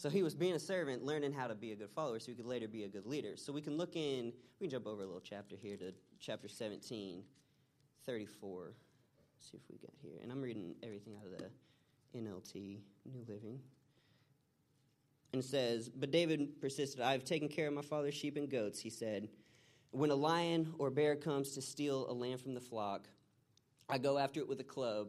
So 0.00 0.08
he 0.08 0.22
was 0.22 0.34
being 0.34 0.54
a 0.54 0.58
servant, 0.58 1.04
learning 1.04 1.34
how 1.34 1.46
to 1.46 1.54
be 1.54 1.72
a 1.72 1.76
good 1.76 1.90
follower 1.90 2.18
so 2.20 2.32
he 2.32 2.34
could 2.34 2.46
later 2.46 2.66
be 2.66 2.84
a 2.84 2.88
good 2.88 3.04
leader. 3.04 3.36
So 3.36 3.52
we 3.52 3.60
can 3.60 3.76
look 3.76 3.96
in, 3.96 4.32
we 4.58 4.66
can 4.66 4.70
jump 4.70 4.86
over 4.86 5.02
a 5.02 5.04
little 5.04 5.20
chapter 5.20 5.56
here 5.60 5.76
to 5.76 5.92
chapter 6.18 6.48
17, 6.48 7.22
34. 8.06 8.62
Let's 8.62 9.50
see 9.50 9.58
if 9.58 9.62
we 9.70 9.76
got 9.76 9.92
here. 10.00 10.18
And 10.22 10.32
I'm 10.32 10.40
reading 10.40 10.74
everything 10.82 11.16
out 11.18 11.26
of 11.26 11.32
the 11.36 12.18
NLT, 12.18 12.78
New 13.12 13.26
Living. 13.28 13.60
And 15.34 15.44
says, 15.44 15.90
But 15.90 16.10
David 16.10 16.58
persisted, 16.62 17.02
I 17.02 17.12
have 17.12 17.26
taken 17.26 17.48
care 17.48 17.68
of 17.68 17.74
my 17.74 17.82
father's 17.82 18.14
sheep 18.14 18.38
and 18.38 18.48
goats, 18.48 18.80
he 18.80 18.88
said. 18.88 19.28
When 19.90 20.10
a 20.10 20.14
lion 20.14 20.72
or 20.78 20.88
bear 20.88 21.14
comes 21.14 21.50
to 21.56 21.60
steal 21.60 22.10
a 22.10 22.14
lamb 22.14 22.38
from 22.38 22.54
the 22.54 22.60
flock, 22.60 23.06
I 23.86 23.98
go 23.98 24.16
after 24.16 24.40
it 24.40 24.48
with 24.48 24.60
a 24.60 24.64
club 24.64 25.08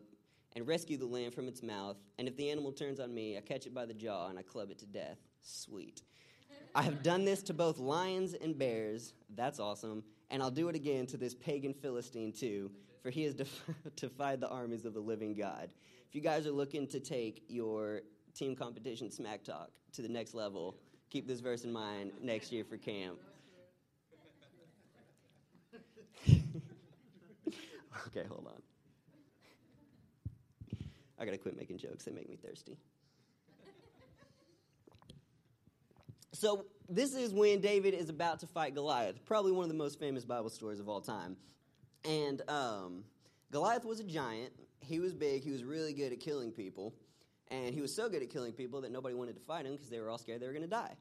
and 0.55 0.67
rescue 0.67 0.98
the 0.98 1.05
lamb 1.05 1.31
from 1.31 1.48
its 1.48 1.63
mouth. 1.63 1.98
And 2.17 2.27
if 2.27 2.36
the 2.38 2.50
animal 2.50 2.72
turns 2.72 3.00
on 3.00 3.13
me, 3.13 3.38
I 3.38 3.41
catch 3.41 3.65
it 3.65 3.74
by 3.74 3.86
the 3.86 3.93
jaw 3.93 4.27
and 4.29 4.38
I 4.38 4.41
club 4.41 4.72
it 4.72 4.79
to 4.79 4.86
death. 4.86 5.17
Sweet. 5.41 6.03
I 6.74 6.84
have 6.84 7.03
done 7.03 7.25
this 7.25 7.43
to 7.43 7.53
both 7.53 7.79
lions 7.79 8.34
and 8.34 8.58
bears. 8.58 9.13
That's 9.36 9.60
awesome. 9.60 10.03
And 10.29 10.41
I'll 10.41 10.51
do 10.51 10.70
it 10.70 10.75
again 10.75 11.05
to 11.08 11.17
this 11.17 11.34
pagan 11.34 11.74
Philistine 11.74 12.31
too, 12.31 12.72
for 13.01 13.10
he 13.10 13.24
has 13.24 13.34
def- 13.34 13.63
defied 13.96 14.39
the 14.39 14.48
armies 14.48 14.86
of 14.86 14.93
the 14.93 15.00
living 15.00 15.34
God. 15.34 15.70
If 16.08 16.15
you 16.15 16.22
guys 16.22 16.48
are 16.48 16.51
looking 16.51 16.88
to 16.88 17.00
take 17.00 17.43
your 17.48 18.01
team 18.34 18.55
competition 18.55 19.12
smack 19.12 19.43
talk 19.43 19.70
to 19.93 20.01
the 20.01 20.08
next 20.08 20.34
level, 20.34 20.77
keep 21.10 21.27
this 21.27 21.41
verse 21.41 21.65
in 21.65 21.74
mind 21.74 22.12
next 22.22 22.51
year 22.51 22.63
for 22.63 22.77
camp. 22.77 23.17
okay, 28.08 28.24
hold 28.29 28.48
on. 28.48 28.62
I 31.22 31.25
gotta 31.25 31.38
quit 31.38 31.56
making 31.56 31.78
jokes, 31.78 32.04
they 32.04 32.12
make 32.12 32.28
me 32.28 32.36
thirsty. 32.36 32.78
So, 36.34 36.66
this 36.90 37.13
is 37.13 37.32
when 37.32 37.62
David 37.62 37.94
is 37.94 38.10
about 38.10 38.40
to 38.40 38.48
fight 38.48 38.74
Goliath, 38.74 39.24
probably 39.25 39.51
one 39.51 39.63
of 39.63 39.70
the 39.70 39.78
most 39.78 40.00
famous 40.00 40.25
Bible 40.25 40.50
stories 40.50 40.80
of 40.80 40.90
all 40.90 41.00
time. 41.00 41.38
And 42.04 42.42
um, 42.50 43.04
Goliath 43.51 43.86
was 43.86 44.00
a 44.00 44.04
giant. 44.04 44.51
He 44.80 45.00
was 45.00 45.13
big. 45.13 45.44
He 45.44 45.51
was 45.51 45.63
really 45.63 45.94
good 45.94 46.12
at 46.12 46.20
killing 46.20 46.51
people. 46.51 46.96
And 47.50 47.74
he 47.74 47.82
was 47.82 47.94
so 47.96 48.10
good 48.10 48.24
at 48.24 48.32
killing 48.32 48.54
people 48.54 48.82
that 48.82 48.92
nobody 48.92 49.13
wanted 49.13 49.36
to 49.36 49.42
fight 49.42 49.66
him 49.66 49.74
because 49.74 49.90
they 49.90 50.00
were 50.00 50.10
all 50.10 50.18
scared 50.18 50.42
they 50.42 50.48
were 50.48 50.54
going 50.54 50.63
to 50.63 50.70
die. 50.70 50.96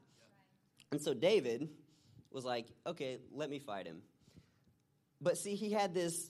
And 0.91 1.01
so 1.01 1.13
David 1.13 1.69
was 2.29 2.45
like, 2.45 2.67
okay, 2.85 3.17
let 3.33 3.49
me 3.49 3.57
fight 3.57 3.87
him. 3.87 4.01
But 5.19 5.37
see, 5.37 5.55
he 5.55 5.71
had 5.71 5.93
this, 5.93 6.29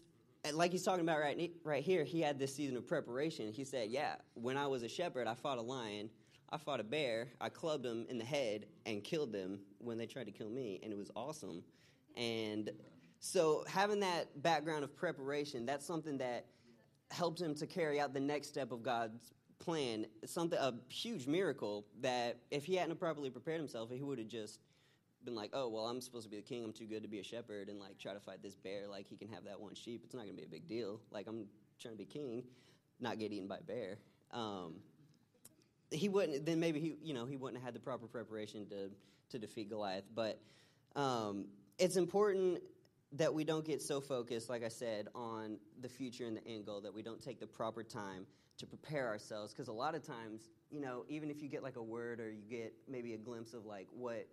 like 0.54 0.72
he's 0.72 0.84
talking 0.84 1.02
about 1.02 1.20
right, 1.20 1.52
right 1.64 1.84
here, 1.84 2.04
he 2.04 2.22
had 2.22 2.40
this 2.40 2.56
season 2.56 2.78
of 2.78 2.88
preparation. 2.88 3.52
He 3.54 3.64
said, 3.64 3.90
yeah, 3.90 4.16
when 4.34 4.58
I 4.58 4.68
was 4.68 4.84
a 4.84 4.90
shepherd, 4.90 5.28
I 5.28 5.36
fought 5.36 5.58
a 5.58 5.62
lion 5.62 6.10
I 6.52 6.58
fought 6.58 6.82
a 6.82 6.84
bear, 6.84 7.30
I 7.40 7.48
clubbed 7.48 7.84
them 7.84 8.06
in 8.10 8.18
the 8.18 8.26
head 8.26 8.66
and 8.86 9.04
killed 9.04 9.32
them 9.32 9.60
when 9.78 9.98
they 9.98 10.06
tried 10.06 10.26
to 10.26 10.32
kill 10.32 10.50
me, 10.50 10.82
and 10.84 10.92
it 10.92 10.98
was 10.98 11.10
awesome. 11.16 11.64
And 12.18 12.70
so, 13.20 13.64
having 13.68 14.02
that 14.02 14.42
background 14.42 14.84
of 14.84 14.96
preparation, 14.96 15.66
that's 15.66 15.86
something 15.86 16.18
that 16.18 16.48
helped 17.10 17.40
him 17.40 17.56
to 17.56 17.68
carry 17.68 18.02
out 18.02 18.14
the 18.14 18.20
next 18.20 18.50
step 18.50 18.74
of 18.74 18.84
God's 18.84 19.32
plan. 19.60 20.08
Something 20.26 20.60
a 20.60 20.74
huge 20.90 21.26
miracle 21.26 21.86
that 22.02 22.40
if 22.52 22.66
he 22.66 22.76
hadn't 22.76 23.00
properly 23.00 23.30
prepared 23.30 23.60
himself, 23.60 23.90
he 23.90 24.04
would 24.04 24.18
have 24.18 24.28
just 24.28 24.60
been 25.24 25.36
like, 25.36 25.52
"Oh, 25.54 25.70
well, 25.70 25.86
I'm 25.86 26.02
supposed 26.02 26.26
to 26.26 26.30
be 26.30 26.38
the 26.38 26.44
king. 26.44 26.64
I'm 26.64 26.74
too 26.74 26.86
good 26.86 27.04
to 27.04 27.08
be 27.08 27.20
a 27.20 27.24
shepherd, 27.24 27.70
and 27.70 27.80
like 27.80 27.98
try 27.98 28.14
to 28.14 28.20
fight 28.20 28.42
this 28.42 28.56
bear. 28.56 28.88
Like 28.88 29.08
he 29.08 29.16
can 29.16 29.28
have 29.30 29.46
that 29.46 29.60
one 29.60 29.76
sheep. 29.76 30.02
It's 30.04 30.14
not 30.14 30.24
going 30.24 30.36
to 30.36 30.42
be 30.42 30.46
a 30.46 30.50
big 30.50 30.68
deal. 30.68 31.00
Like 31.12 31.28
I'm 31.28 31.46
trying 31.80 31.94
to 31.94 31.98
be 31.98 32.06
king, 32.06 32.44
not 33.00 33.20
get 33.20 33.32
eaten 33.32 33.48
by 33.48 33.58
a 33.58 33.64
bear." 33.64 33.98
Um, 34.32 34.76
he 35.92 36.08
wouldn't 36.08 36.46
then 36.46 36.60
maybe 36.60 36.80
he 36.80 36.96
you 37.04 37.14
know 37.14 37.26
he 37.26 37.36
wouldn't 37.36 37.62
have 37.62 37.66
had 37.66 37.76
the 37.76 37.80
proper 37.80 38.08
preparation 38.08 38.68
to 38.70 38.90
to 39.32 39.40
defeat 39.40 39.70
Goliath. 39.70 40.06
But 40.14 40.40
um, 40.96 41.46
it's 41.78 41.98
important 41.98 42.62
that 43.14 43.34
we 43.34 43.44
don't 43.44 43.66
get 43.66 43.82
so 43.82 44.00
focused, 44.00 44.50
like 44.50 44.64
I 44.64 44.70
said, 44.70 45.08
on 45.14 45.58
the 45.82 45.90
future 45.90 46.26
and 46.26 46.38
the 46.38 46.48
end 46.48 46.66
goal 46.66 46.82
that 46.82 46.94
we 46.94 47.02
don't 47.02 47.22
take 47.22 47.40
the 47.40 47.48
proper 47.48 47.84
time 47.84 48.26
to 48.58 48.66
prepare 48.66 49.08
ourselves. 49.08 49.54
Because 49.54 49.68
a 49.68 49.74
lot 49.74 49.96
of 49.96 50.04
times, 50.06 50.50
you 50.70 50.80
know, 50.80 51.04
even 51.10 51.30
if 51.30 51.42
you 51.42 51.50
get 51.50 51.64
like 51.64 51.76
a 51.76 51.84
word 51.84 52.20
or 52.20 52.32
you 52.32 52.44
get 52.50 52.74
maybe 52.88 53.14
a 53.14 53.18
glimpse 53.18 53.54
of 53.54 53.66
like 53.66 53.88
what 53.92 54.28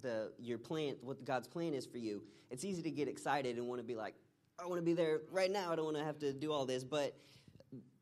the 0.00 0.32
your 0.38 0.58
plan, 0.58 0.96
what 1.00 1.24
God's 1.24 1.48
plan 1.48 1.74
is 1.74 1.86
for 1.86 1.98
you, 1.98 2.22
it's 2.50 2.64
easy 2.64 2.82
to 2.82 2.90
get 2.90 3.08
excited 3.08 3.56
and 3.56 3.66
want 3.66 3.80
to 3.80 3.86
be 3.86 3.94
like, 3.94 4.14
I 4.58 4.66
want 4.66 4.78
to 4.78 4.84
be 4.84 4.92
there 4.92 5.20
right 5.30 5.50
now. 5.50 5.72
I 5.72 5.76
don't 5.76 5.86
want 5.86 5.96
to 5.96 6.04
have 6.04 6.18
to 6.20 6.32
do 6.32 6.52
all 6.52 6.66
this, 6.66 6.84
but 6.84 7.16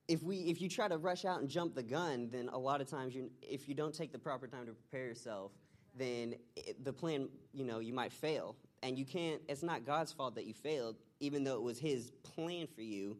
if 0.08 0.22
we 0.22 0.38
if 0.38 0.61
you 0.61 0.68
try 0.68 0.88
to 0.88 0.99
rush 0.99 1.25
out 1.25 1.40
and 1.40 1.49
jump 1.49 1.75
the 1.75 1.82
gun, 1.82 2.28
then 2.30 2.49
a 2.52 2.58
lot 2.58 2.80
of 2.80 2.88
times 2.88 3.14
you 3.14 3.30
if 3.40 3.68
you 3.68 3.75
don't 3.75 3.94
take 3.94 4.12
the 4.12 4.18
proper 4.18 4.46
time 4.46 4.66
to 4.66 4.72
prepare 4.72 5.06
yourself, 5.06 5.52
then 5.96 6.34
it, 6.56 6.84
the 6.84 6.92
plan 6.92 7.28
you 7.52 7.64
know 7.64 7.78
you 7.78 7.92
might 7.92 8.12
fail, 8.12 8.56
and 8.82 8.99
you 8.99 9.04
can't. 9.04 9.40
It's 9.49 9.62
not 9.62 9.87
God's 9.87 10.12
fault 10.12 10.34
that 10.34 10.44
you 10.44 10.54
failed, 10.54 10.96
even 11.20 11.44
though 11.44 11.54
it 11.54 11.62
was 11.62 11.78
His 11.78 12.11
plan 12.22 12.66
for 12.66 12.82
you. 12.82 13.16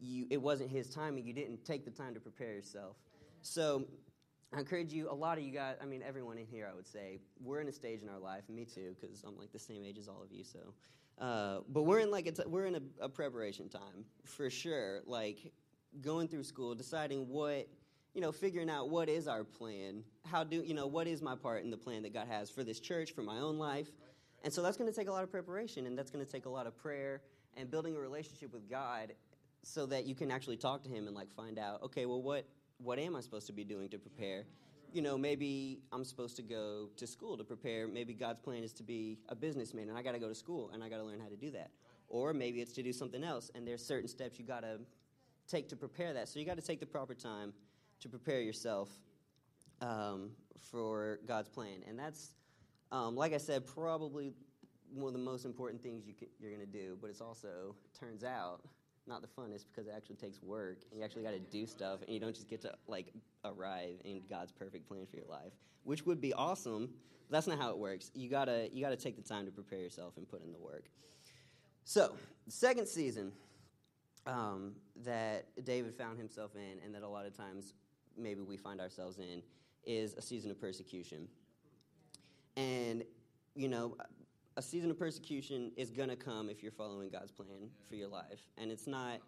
You 0.00 0.26
it 0.30 0.42
wasn't 0.42 0.70
His 0.70 0.90
timing. 0.90 1.24
You 1.24 1.32
didn't 1.32 1.64
take 1.64 1.84
the 1.84 1.90
time 1.90 2.14
to 2.14 2.20
prepare 2.20 2.52
yourself. 2.52 2.96
So 3.42 3.86
I 4.54 4.60
encourage 4.60 4.92
you. 4.92 5.10
A 5.10 5.14
lot 5.14 5.38
of 5.38 5.44
you 5.44 5.52
guys. 5.52 5.76
I 5.80 5.84
mean, 5.84 6.02
everyone 6.06 6.38
in 6.38 6.46
here. 6.46 6.68
I 6.70 6.74
would 6.74 6.86
say 6.86 7.20
we're 7.42 7.60
in 7.60 7.68
a 7.68 7.72
stage 7.72 8.02
in 8.02 8.08
our 8.08 8.18
life, 8.18 8.48
me 8.48 8.64
too, 8.64 8.96
because 8.98 9.22
I'm 9.26 9.36
like 9.36 9.52
the 9.52 9.58
same 9.58 9.84
age 9.84 9.98
as 9.98 10.08
all 10.08 10.22
of 10.22 10.32
you. 10.32 10.44
So. 10.44 10.58
Uh, 11.18 11.60
but 11.68 11.82
we're 11.82 11.98
in 11.98 12.10
like 12.10 12.26
a 12.26 12.32
t- 12.32 12.44
we're 12.46 12.66
in 12.66 12.76
a, 12.76 12.82
a 13.00 13.08
preparation 13.08 13.68
time 13.68 14.04
for 14.24 14.48
sure. 14.48 15.00
Like 15.04 15.52
going 16.00 16.28
through 16.28 16.44
school, 16.44 16.74
deciding 16.74 17.28
what, 17.28 17.68
you 18.14 18.20
know, 18.20 18.32
figuring 18.32 18.70
out 18.70 18.88
what 18.88 19.08
is 19.08 19.26
our 19.26 19.44
plan. 19.44 20.04
How 20.24 20.44
do, 20.44 20.62
you 20.64 20.74
know, 20.74 20.86
what 20.86 21.06
is 21.06 21.20
my 21.20 21.34
part 21.34 21.64
in 21.64 21.70
the 21.70 21.76
plan 21.76 22.02
that 22.02 22.14
God 22.14 22.28
has 22.28 22.50
for 22.50 22.62
this 22.62 22.78
church, 22.78 23.12
for 23.12 23.22
my 23.22 23.38
own 23.38 23.58
life? 23.58 23.88
And 24.44 24.52
so 24.52 24.62
that's 24.62 24.76
going 24.76 24.88
to 24.88 24.96
take 24.96 25.08
a 25.08 25.12
lot 25.12 25.24
of 25.24 25.30
preparation 25.30 25.86
and 25.86 25.98
that's 25.98 26.10
going 26.10 26.24
to 26.24 26.30
take 26.30 26.46
a 26.46 26.50
lot 26.50 26.66
of 26.66 26.76
prayer 26.76 27.22
and 27.56 27.70
building 27.70 27.96
a 27.96 27.98
relationship 27.98 28.52
with 28.52 28.70
God 28.70 29.12
so 29.62 29.86
that 29.86 30.06
you 30.06 30.14
can 30.14 30.30
actually 30.30 30.56
talk 30.56 30.82
to 30.84 30.88
him 30.88 31.06
and 31.06 31.16
like 31.16 31.32
find 31.32 31.58
out, 31.58 31.82
okay, 31.82 32.06
well 32.06 32.22
what 32.22 32.46
what 32.78 32.98
am 32.98 33.16
I 33.16 33.20
supposed 33.20 33.46
to 33.48 33.52
be 33.52 33.64
doing 33.64 33.88
to 33.90 33.98
prepare? 33.98 34.44
You 34.92 35.02
know, 35.02 35.18
maybe 35.18 35.80
I'm 35.92 36.04
supposed 36.04 36.36
to 36.36 36.42
go 36.42 36.88
to 36.96 37.06
school 37.06 37.36
to 37.36 37.44
prepare. 37.44 37.86
Maybe 37.86 38.14
God's 38.14 38.40
plan 38.40 38.62
is 38.62 38.72
to 38.74 38.82
be 38.82 39.18
a 39.28 39.34
businessman 39.34 39.88
and 39.88 39.98
I 39.98 40.02
got 40.02 40.12
to 40.12 40.18
go 40.18 40.28
to 40.28 40.34
school 40.34 40.70
and 40.72 40.82
I 40.82 40.88
got 40.88 40.96
to 40.96 41.04
learn 41.04 41.20
how 41.20 41.28
to 41.28 41.36
do 41.36 41.50
that. 41.50 41.70
Or 42.08 42.32
maybe 42.32 42.60
it's 42.62 42.72
to 42.72 42.82
do 42.82 42.92
something 42.92 43.22
else 43.22 43.50
and 43.54 43.66
there's 43.66 43.84
certain 43.84 44.08
steps 44.08 44.38
you 44.38 44.46
got 44.46 44.62
to 44.62 44.78
take 45.46 45.68
to 45.68 45.76
prepare 45.76 46.14
that. 46.14 46.28
So 46.28 46.38
you 46.38 46.46
got 46.46 46.56
to 46.56 46.62
take 46.62 46.80
the 46.80 46.86
proper 46.86 47.14
time 47.14 47.52
to 48.00 48.08
prepare 48.08 48.40
yourself 48.40 48.88
um, 49.80 50.30
for 50.70 51.20
God's 51.26 51.48
plan. 51.48 51.82
And 51.86 51.98
that's, 51.98 52.34
um, 52.92 53.16
like 53.16 53.34
I 53.34 53.38
said, 53.38 53.66
probably 53.66 54.32
one 54.94 55.08
of 55.08 55.12
the 55.12 55.24
most 55.24 55.44
important 55.44 55.82
things 55.82 56.06
you 56.06 56.14
you're 56.38 56.50
going 56.50 56.64
to 56.64 56.72
do. 56.72 56.96
But 57.00 57.10
it's 57.10 57.20
also, 57.20 57.74
turns 57.98 58.24
out, 58.24 58.62
not 59.08 59.22
the 59.22 59.28
funnest 59.28 59.64
because 59.70 59.86
it 59.88 59.94
actually 59.96 60.16
takes 60.16 60.42
work. 60.42 60.78
And 60.90 60.98
you 60.98 61.04
actually 61.04 61.22
got 61.22 61.32
to 61.32 61.38
do 61.38 61.66
stuff, 61.66 62.00
and 62.02 62.10
you 62.10 62.20
don't 62.20 62.34
just 62.34 62.48
get 62.48 62.60
to 62.62 62.74
like 62.86 63.12
arrive 63.44 63.96
in 64.04 64.22
God's 64.28 64.52
perfect 64.52 64.88
plan 64.88 65.06
for 65.10 65.16
your 65.16 65.26
life, 65.28 65.52
which 65.84 66.06
would 66.06 66.20
be 66.20 66.32
awesome. 66.32 66.90
that's 67.30 67.46
not 67.46 67.58
how 67.58 67.70
it 67.70 67.78
works. 67.78 68.10
You 68.14 68.28
gotta 68.28 68.68
you 68.72 68.82
gotta 68.82 68.96
take 68.96 69.16
the 69.16 69.22
time 69.22 69.46
to 69.46 69.52
prepare 69.52 69.80
yourself 69.80 70.16
and 70.16 70.28
put 70.28 70.44
in 70.44 70.52
the 70.52 70.58
work. 70.58 70.84
So, 71.84 72.14
second 72.48 72.86
season 72.86 73.32
um, 74.26 74.74
that 75.04 75.46
David 75.64 75.94
found 75.94 76.18
himself 76.18 76.52
in, 76.54 76.84
and 76.84 76.94
that 76.94 77.02
a 77.02 77.08
lot 77.08 77.26
of 77.26 77.36
times 77.36 77.72
maybe 78.16 78.42
we 78.42 78.56
find 78.56 78.80
ourselves 78.80 79.18
in, 79.18 79.42
is 79.84 80.14
a 80.14 80.22
season 80.22 80.50
of 80.50 80.60
persecution. 80.60 81.28
And, 82.56 83.04
you 83.54 83.68
know, 83.68 83.96
a 84.58 84.62
season 84.62 84.90
of 84.90 84.98
persecution 84.98 85.70
is 85.76 85.90
going 85.90 86.08
to 86.08 86.16
come 86.16 86.50
if 86.50 86.64
you're 86.64 86.72
following 86.72 87.08
God's 87.08 87.30
plan 87.30 87.70
for 87.88 87.94
your 87.94 88.08
life. 88.08 88.40
And 88.58 88.72
it's 88.72 88.88
not. 88.88 89.20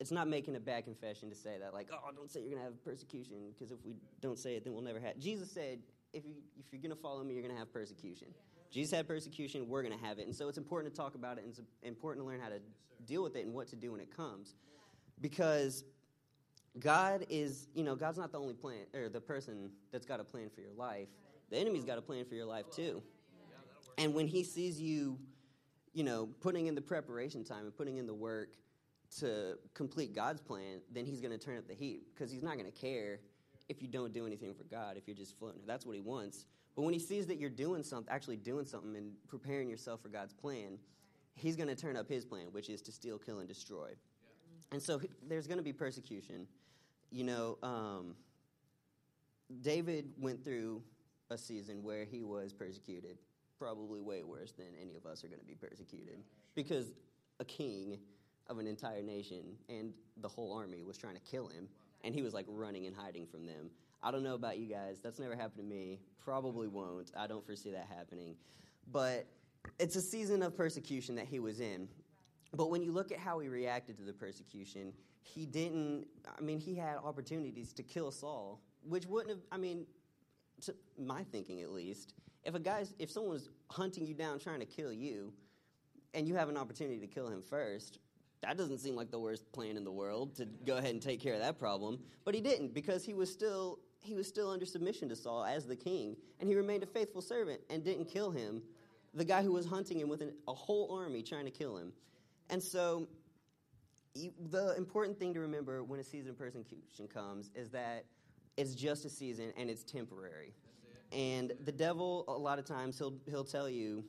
It's 0.00 0.12
not 0.12 0.28
making 0.28 0.54
a 0.54 0.60
bad 0.60 0.84
confession 0.84 1.28
to 1.28 1.34
say 1.34 1.56
that, 1.60 1.74
like, 1.74 1.88
oh, 1.92 1.98
don't 2.14 2.30
say 2.30 2.38
you're 2.38 2.50
going 2.50 2.62
to 2.62 2.64
have 2.64 2.84
persecution, 2.84 3.50
because 3.52 3.72
if 3.72 3.78
we 3.84 3.96
don't 4.20 4.38
say 4.38 4.54
it, 4.54 4.62
then 4.62 4.72
we'll 4.72 4.82
never 4.82 5.00
have. 5.00 5.18
Jesus 5.18 5.50
said, 5.50 5.80
if, 6.12 6.24
you, 6.24 6.34
if 6.56 6.72
you're 6.72 6.80
going 6.80 6.94
to 6.94 7.02
follow 7.02 7.24
me, 7.24 7.34
you're 7.34 7.42
going 7.42 7.52
to 7.52 7.58
have 7.58 7.72
persecution. 7.72 8.28
Jesus 8.70 8.96
had 8.96 9.08
persecution, 9.08 9.68
we're 9.68 9.82
going 9.82 9.98
to 9.98 10.04
have 10.04 10.20
it. 10.20 10.26
And 10.26 10.36
so 10.36 10.48
it's 10.48 10.56
important 10.56 10.94
to 10.94 10.96
talk 10.96 11.16
about 11.16 11.36
it, 11.36 11.42
and 11.42 11.50
it's 11.50 11.60
important 11.82 12.24
to 12.24 12.30
learn 12.30 12.38
how 12.40 12.48
to 12.48 12.60
deal 13.06 13.24
with 13.24 13.34
it 13.34 13.44
and 13.44 13.52
what 13.52 13.66
to 13.70 13.76
do 13.76 13.90
when 13.90 14.00
it 14.00 14.16
comes. 14.16 14.54
Because 15.20 15.82
God 16.78 17.26
is, 17.28 17.66
you 17.74 17.82
know, 17.82 17.96
God's 17.96 18.18
not 18.18 18.30
the 18.30 18.38
only 18.38 18.54
plan 18.54 18.86
or 18.94 19.08
the 19.08 19.20
person 19.20 19.68
that's 19.90 20.06
got 20.06 20.20
a 20.20 20.24
plan 20.24 20.48
for 20.54 20.60
your 20.60 20.74
life. 20.76 21.08
The 21.50 21.56
enemy's 21.56 21.84
got 21.84 21.98
a 21.98 22.02
plan 22.02 22.24
for 22.24 22.36
your 22.36 22.46
life 22.46 22.66
too. 22.70 23.02
And 23.98 24.14
when 24.14 24.26
he 24.26 24.44
sees 24.44 24.80
you, 24.80 25.18
you 25.92 26.04
know, 26.04 26.28
putting 26.40 26.66
in 26.68 26.74
the 26.74 26.80
preparation 26.80 27.44
time 27.44 27.64
and 27.64 27.76
putting 27.76 27.98
in 27.98 28.06
the 28.06 28.14
work 28.14 28.54
to 29.18 29.58
complete 29.74 30.14
God's 30.14 30.40
plan, 30.40 30.80
then 30.92 31.04
he's 31.04 31.20
going 31.20 31.36
to 31.36 31.38
turn 31.38 31.58
up 31.58 31.66
the 31.66 31.74
heat 31.74 32.02
because 32.14 32.30
he's 32.30 32.42
not 32.42 32.54
going 32.54 32.70
to 32.70 32.78
care 32.80 33.20
if 33.68 33.82
you 33.82 33.88
don't 33.88 34.12
do 34.12 34.26
anything 34.26 34.54
for 34.54 34.64
God, 34.64 34.96
if 34.96 35.06
you're 35.06 35.16
just 35.16 35.38
floating. 35.38 35.60
That's 35.66 35.84
what 35.84 35.94
he 35.94 36.00
wants. 36.00 36.46
But 36.74 36.82
when 36.82 36.94
he 36.94 37.00
sees 37.00 37.26
that 37.26 37.38
you're 37.38 37.50
doing 37.50 37.82
something, 37.82 38.12
actually 38.12 38.36
doing 38.36 38.64
something 38.64 38.94
and 38.96 39.12
preparing 39.26 39.68
yourself 39.68 40.00
for 40.00 40.08
God's 40.08 40.32
plan, 40.32 40.78
he's 41.34 41.56
going 41.56 41.68
to 41.68 41.74
turn 41.74 41.96
up 41.96 42.08
his 42.08 42.24
plan, 42.24 42.46
which 42.52 42.68
is 42.68 42.80
to 42.82 42.92
steal, 42.92 43.18
kill, 43.18 43.40
and 43.40 43.48
destroy. 43.48 43.88
Yeah. 43.88 44.74
And 44.74 44.82
so 44.82 45.00
there's 45.28 45.46
going 45.46 45.58
to 45.58 45.64
be 45.64 45.72
persecution. 45.72 46.46
You 47.10 47.24
know, 47.24 47.58
um, 47.62 48.14
David 49.60 50.10
went 50.18 50.44
through 50.44 50.82
a 51.30 51.38
season 51.38 51.82
where 51.82 52.04
he 52.04 52.22
was 52.22 52.52
persecuted, 52.52 53.18
probably 53.58 54.00
way 54.00 54.22
worse 54.22 54.52
than 54.52 54.66
any 54.80 54.96
of 54.96 55.06
us 55.06 55.24
are 55.24 55.28
going 55.28 55.40
to 55.40 55.46
be 55.46 55.54
persecuted, 55.54 56.20
because 56.54 56.94
a 57.40 57.44
king 57.44 57.98
of 58.48 58.58
an 58.58 58.66
entire 58.66 59.02
nation 59.02 59.56
and 59.68 59.92
the 60.20 60.28
whole 60.28 60.52
army 60.52 60.82
was 60.82 60.96
trying 60.96 61.14
to 61.14 61.20
kill 61.20 61.48
him, 61.48 61.68
and 62.04 62.14
he 62.14 62.22
was 62.22 62.34
like 62.34 62.46
running 62.48 62.86
and 62.86 62.96
hiding 62.96 63.26
from 63.26 63.46
them. 63.46 63.70
I 64.02 64.10
don't 64.10 64.22
know 64.22 64.34
about 64.34 64.58
you 64.58 64.66
guys. 64.66 65.00
That's 65.02 65.18
never 65.18 65.34
happened 65.34 65.58
to 65.58 65.64
me. 65.64 65.98
Probably 66.24 66.68
won't. 66.68 67.10
I 67.16 67.26
don't 67.26 67.44
foresee 67.44 67.70
that 67.72 67.88
happening. 67.94 68.36
But 68.92 69.26
it's 69.78 69.96
a 69.96 70.00
season 70.00 70.42
of 70.42 70.56
persecution 70.56 71.16
that 71.16 71.26
he 71.26 71.40
was 71.40 71.60
in. 71.60 71.88
But 72.54 72.70
when 72.70 72.82
you 72.82 72.92
look 72.92 73.12
at 73.12 73.18
how 73.18 73.40
he 73.40 73.48
reacted 73.48 73.98
to 73.98 74.04
the 74.04 74.12
persecution, 74.12 74.92
he 75.20 75.44
didn't, 75.46 76.06
I 76.38 76.40
mean, 76.40 76.58
he 76.58 76.74
had 76.74 76.96
opportunities 76.96 77.72
to 77.74 77.82
kill 77.82 78.10
Saul, 78.10 78.60
which 78.88 79.04
wouldn't 79.06 79.30
have, 79.30 79.40
I 79.52 79.58
mean, 79.58 79.84
to 80.62 80.74
my 80.98 81.22
thinking 81.24 81.60
at 81.62 81.70
least, 81.70 82.14
if 82.44 82.54
a 82.54 82.60
guy's 82.60 82.94
if 82.98 83.10
someone's 83.10 83.48
hunting 83.70 84.06
you 84.06 84.14
down 84.14 84.38
trying 84.38 84.60
to 84.60 84.66
kill 84.66 84.92
you, 84.92 85.32
and 86.14 86.26
you 86.26 86.34
have 86.34 86.48
an 86.48 86.56
opportunity 86.56 86.98
to 87.00 87.06
kill 87.06 87.28
him 87.28 87.42
first, 87.42 87.98
that 88.40 88.56
doesn't 88.56 88.78
seem 88.78 88.94
like 88.94 89.10
the 89.10 89.18
worst 89.18 89.50
plan 89.52 89.76
in 89.76 89.84
the 89.84 89.92
world 89.92 90.36
to 90.36 90.46
go 90.66 90.76
ahead 90.76 90.90
and 90.90 91.02
take 91.02 91.20
care 91.20 91.34
of 91.34 91.40
that 91.40 91.58
problem. 91.58 91.98
But 92.24 92.34
he 92.34 92.40
didn't 92.40 92.74
because 92.74 93.04
he 93.04 93.14
was 93.14 93.32
still 93.32 93.78
he 94.00 94.14
was 94.14 94.28
still 94.28 94.50
under 94.50 94.64
submission 94.64 95.08
to 95.08 95.16
Saul 95.16 95.44
as 95.44 95.66
the 95.66 95.76
king, 95.76 96.16
and 96.40 96.48
he 96.48 96.54
remained 96.54 96.82
a 96.82 96.86
faithful 96.86 97.20
servant 97.20 97.60
and 97.68 97.84
didn't 97.84 98.06
kill 98.06 98.30
him, 98.30 98.62
the 99.12 99.24
guy 99.24 99.42
who 99.42 99.52
was 99.52 99.66
hunting 99.66 99.98
him 99.98 100.08
with 100.08 100.22
an, 100.22 100.32
a 100.46 100.54
whole 100.54 100.96
army 100.96 101.22
trying 101.22 101.44
to 101.44 101.50
kill 101.50 101.76
him. 101.76 101.92
And 102.48 102.62
so, 102.62 103.08
the 104.50 104.74
important 104.76 105.18
thing 105.18 105.34
to 105.34 105.40
remember 105.40 105.82
when 105.82 106.00
a 106.00 106.04
season 106.04 106.30
of 106.30 106.38
persecution 106.38 107.08
comes 107.08 107.50
is 107.54 107.70
that 107.70 108.04
it's 108.58 108.74
just 108.74 109.04
a 109.04 109.10
season 109.10 109.52
and 109.56 109.70
it's 109.70 109.84
temporary. 109.84 110.52
And 111.12 111.52
the 111.64 111.72
devil, 111.72 112.24
a 112.28 112.32
lot 112.32 112.58
of 112.58 112.66
times, 112.66 112.98
he'll 112.98 113.14
he'll 113.30 113.44
tell 113.44 113.70
you, 113.70 114.04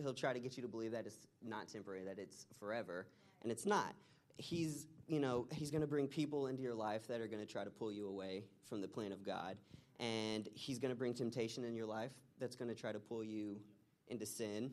he'll 0.00 0.14
try 0.14 0.32
to 0.32 0.38
get 0.38 0.56
you 0.56 0.62
to 0.62 0.68
believe 0.68 0.92
that 0.92 1.06
it's 1.06 1.26
not 1.42 1.68
temporary, 1.68 2.04
that 2.04 2.18
it's 2.18 2.46
forever, 2.60 3.06
and 3.42 3.50
it's 3.50 3.66
not. 3.66 3.94
He's 4.36 4.86
you 5.06 5.20
know, 5.20 5.46
he's 5.52 5.70
going 5.70 5.80
to 5.80 5.86
bring 5.86 6.06
people 6.06 6.46
into 6.46 6.62
your 6.62 6.74
life 6.74 7.06
that 7.08 7.20
are 7.20 7.26
going 7.26 7.44
to 7.44 7.50
try 7.50 7.64
to 7.64 7.70
pull 7.70 7.92
you 7.92 8.08
away 8.08 8.44
from 8.68 8.80
the 8.80 8.88
plan 8.88 9.12
of 9.12 9.24
God. 9.24 9.56
And 10.00 10.48
he's 10.54 10.78
going 10.78 10.90
to 10.90 10.96
bring 10.96 11.14
temptation 11.14 11.64
in 11.64 11.74
your 11.74 11.86
life 11.86 12.12
that's 12.40 12.56
going 12.56 12.68
to 12.68 12.74
try 12.74 12.92
to 12.92 12.98
pull 12.98 13.22
you 13.22 13.60
into 14.08 14.26
sin. 14.26 14.70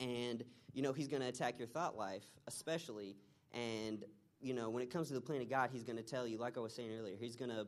And, 0.00 0.42
you 0.72 0.82
know, 0.82 0.92
he's 0.92 1.08
going 1.08 1.22
to 1.22 1.28
attack 1.28 1.58
your 1.58 1.68
thought 1.68 1.96
life, 1.96 2.24
especially. 2.46 3.16
And, 3.52 4.04
you 4.40 4.54
know, 4.54 4.70
when 4.70 4.82
it 4.82 4.90
comes 4.90 5.08
to 5.08 5.14
the 5.14 5.20
plan 5.20 5.40
of 5.40 5.48
God, 5.48 5.70
he's 5.72 5.84
going 5.84 5.98
to 5.98 6.02
tell 6.02 6.26
you, 6.26 6.38
like 6.38 6.56
I 6.56 6.60
was 6.60 6.74
saying 6.74 6.90
earlier, 6.98 7.16
he's 7.16 7.36
going 7.36 7.50
to 7.50 7.66